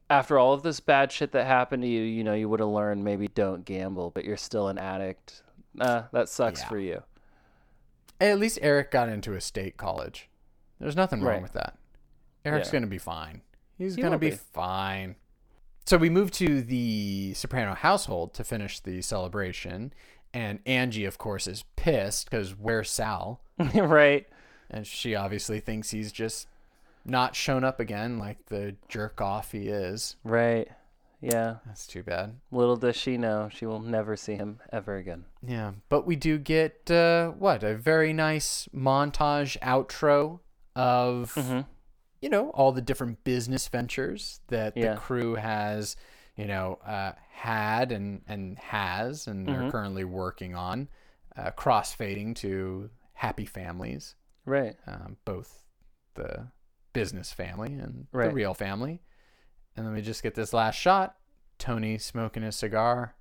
[0.09, 2.69] after all of this bad shit that happened to you, you know, you would have
[2.69, 5.41] learned maybe don't gamble, but you're still an addict.
[5.79, 6.67] Uh, that sucks Yeah.
[6.67, 7.03] for you.
[8.21, 10.29] At least Eric got into a state college.
[10.79, 11.41] There's nothing wrong Right.
[11.41, 11.77] with that.
[12.45, 13.41] Eric's going to be fine.
[13.77, 14.35] He's He going to be, be.
[14.35, 15.15] fine.
[15.85, 19.93] So we move to the Soprano household to finish the celebration.
[20.33, 23.39] And Angie, of course, is pissed because where's Sal?
[23.75, 24.27] right.
[24.69, 26.47] And she obviously thinks he's just
[27.05, 30.15] not shown up again like the jerk off he is.
[30.23, 30.67] Right.
[31.21, 31.57] Yeah.
[31.65, 32.35] That's too bad.
[32.51, 35.25] Little does she know, she will never see him ever again.
[35.47, 40.39] Yeah, but we do get uh, what a very nice montage outro
[40.75, 41.61] of Mm-hmm.
[42.21, 44.93] You know all the different business ventures that Yeah.
[44.93, 45.95] the crew has
[46.35, 49.65] you know uh, had and and has and Mm-hmm.
[49.65, 50.89] are currently working on,
[51.37, 54.15] uh, crossfading to happy families,
[54.45, 54.75] Right.
[54.87, 55.63] um, both
[56.15, 56.47] the
[56.93, 59.01] business family and the real family,
[59.75, 61.17] and then we just get this last shot:
[61.57, 63.15] Tony smoking a cigar,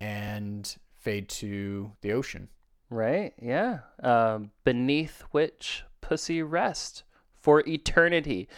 [0.00, 2.48] and fade to the ocean.
[2.90, 3.32] Right.
[3.40, 3.80] Yeah.
[4.02, 7.02] Um, beneath which pussy rest
[7.46, 8.48] for eternity.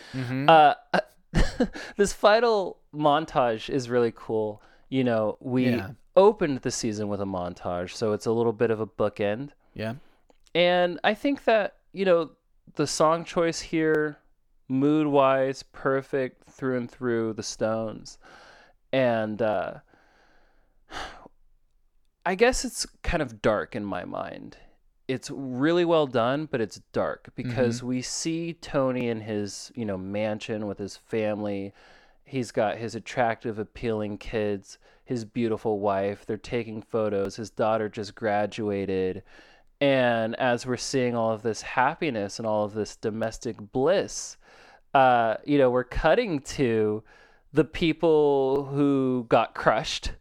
[0.48, 0.73] Uh,
[1.98, 4.62] this final montage is really cool.
[4.89, 5.90] You know, we Yeah.
[6.16, 9.51] opened the season with a montage, so it's a little bit of a bookend.
[9.74, 9.97] Yeah.
[10.55, 12.31] And I think that, you know,
[12.77, 14.16] the song choice here,
[14.69, 18.16] mood wise, perfect through and through the Stones.
[18.90, 19.74] And uh,
[22.24, 24.56] I guess it's kind of dark in my mind.
[25.09, 29.97] It's really well done, but it's dark because we see Tony in his, you know,
[29.97, 31.72] mansion with his family.
[32.24, 34.76] He's got his attractive, appealing kids,
[35.06, 36.26] his beautiful wife.
[36.26, 37.36] They're taking photos.
[37.36, 39.22] His daughter just graduated.
[39.80, 44.36] And as we're seeing all of this happiness and all of this domestic bliss,
[44.93, 47.02] uh, you know, we're cutting to
[47.55, 50.12] the people who got crushed,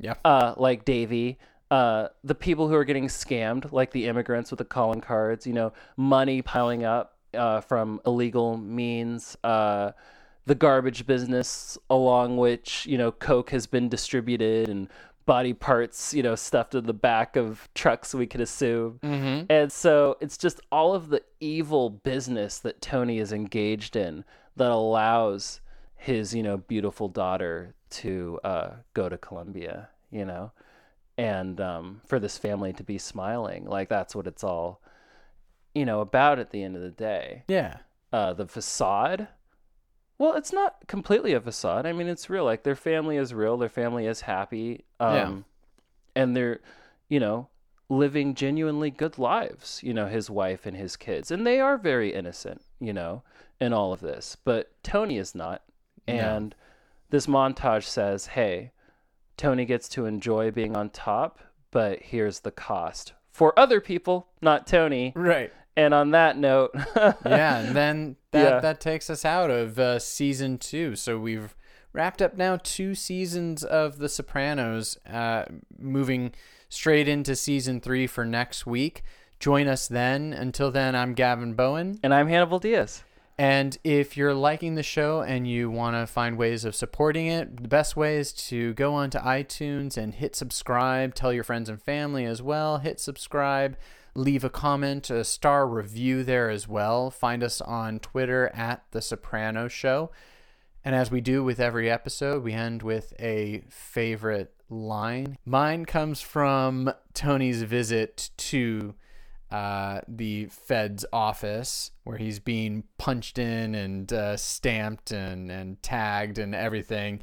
[0.00, 0.14] Yeah.
[0.24, 1.38] uh, like Davy,
[1.70, 5.52] uh, the people who are getting scammed, like the immigrants with the calling cards, you
[5.52, 9.92] know, money piling up uh, from illegal means, uh,
[10.46, 14.88] the garbage business along which, you know, Coke has been distributed and
[15.26, 18.98] body parts, you know, stuffed in the back of trucks, we could assume.
[19.02, 19.46] Mm-hmm.
[19.48, 24.24] And so it's just all of the evil business that Tony is engaged in
[24.56, 25.60] that allows
[25.96, 30.52] his, you know, beautiful daughter to uh, go to Columbia, you know,
[31.16, 33.64] and um, for this family to be smiling.
[33.66, 34.80] Like that's what it's all,
[35.74, 37.44] you know, about at the end of the day.
[37.48, 37.78] Yeah.
[38.12, 39.28] Uh, the facade.
[40.18, 41.86] Well, it's not completely a facade.
[41.86, 42.44] I mean, it's real.
[42.44, 43.56] Like their family is real.
[43.56, 44.84] Their family is happy.
[45.00, 45.36] Um, Yeah.
[46.16, 46.60] And they're,
[47.08, 47.48] you know,
[47.88, 49.80] living genuinely good lives.
[49.82, 52.62] You know, his wife and his kids, and they are very innocent.
[52.78, 53.22] You know,
[53.60, 55.62] in all of this, but Tony is not.
[56.06, 56.54] And
[57.10, 58.70] this montage says, "Hey,
[59.36, 61.40] Tony gets to enjoy being on top,
[61.70, 65.52] but here's the cost for other people, not Tony." Right.
[65.76, 68.60] And on that note, yeah, and then that Yeah.
[68.60, 70.94] that takes us out of uh, season two.
[70.94, 71.56] So we've
[71.92, 75.44] wrapped up now two seasons of The Sopranos, uh,
[75.76, 76.32] moving
[76.68, 79.02] straight into season three for next week.
[79.40, 80.32] Join us then.
[80.32, 81.98] Until then, I'm Gavin Bowen.
[82.04, 83.02] and I'm Hannibal Diaz.
[83.36, 87.62] And if you're liking the show and you want to find ways of supporting it,
[87.62, 91.14] the best way is to go onto iTunes and hit subscribe.
[91.14, 92.78] Tell your friends and family as well.
[92.78, 93.76] Hit subscribe.
[94.14, 97.10] Leave a comment, a star review there as well.
[97.10, 100.12] Find us on Twitter at The Soprano Show.
[100.84, 105.38] And as we do with every episode, we end with a favorite line.
[105.44, 108.94] Mine comes from Tony's visit to
[109.50, 116.38] uh, the Fed's office where he's being punched in and uh, stamped and, and tagged
[116.38, 117.20] and everything.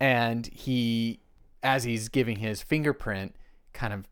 [0.00, 1.20] And he,
[1.62, 3.36] as he's giving his fingerprint,
[3.72, 4.06] kind of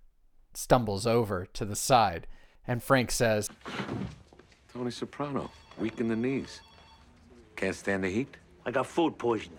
[0.55, 2.27] stumbles over to the side.
[2.67, 3.51] And Frank says,
[4.73, 6.61] Tony Soprano, weak in the knees.
[7.57, 8.37] Can't stand the heat?
[8.65, 9.59] I got food poisoning.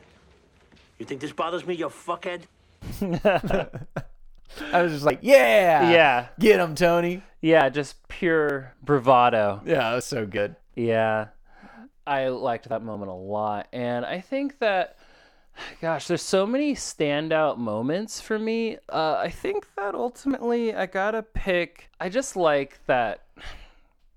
[1.00, 2.44] You think this bothers me, you fuckhead?
[4.72, 6.28] I was just like, yeah, Yeah.
[6.40, 7.22] get him, Tony.
[7.42, 9.62] Yeah, just pure bravado.
[9.66, 10.56] Yeah, that was so good.
[10.76, 11.28] Yeah.
[12.06, 13.68] I liked that moment a lot.
[13.74, 14.98] And I think that,
[15.82, 18.78] gosh, there's so many standout moments for me.
[18.90, 21.90] Uh, I think that ultimately I gotta pick.
[22.00, 23.26] I just like that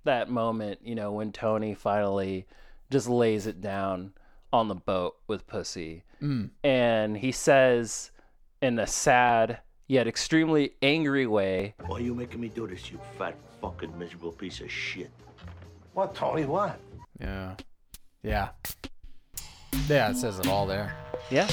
[0.04, 2.46] that moment, you know, when Tony finally
[2.90, 4.12] just lays it down
[4.52, 6.04] on the boat with Pussy.
[6.64, 8.10] And he says
[8.62, 13.00] in a sad yet extremely angry way, Why are you making me do this, you
[13.18, 15.10] fat fucking miserable piece of shit?
[15.94, 16.44] What, Tony?
[16.44, 16.78] What?
[17.20, 17.54] Yeah.
[18.22, 18.48] Yeah.
[19.88, 20.94] Yeah, it says it all there.
[21.30, 21.48] Yeah.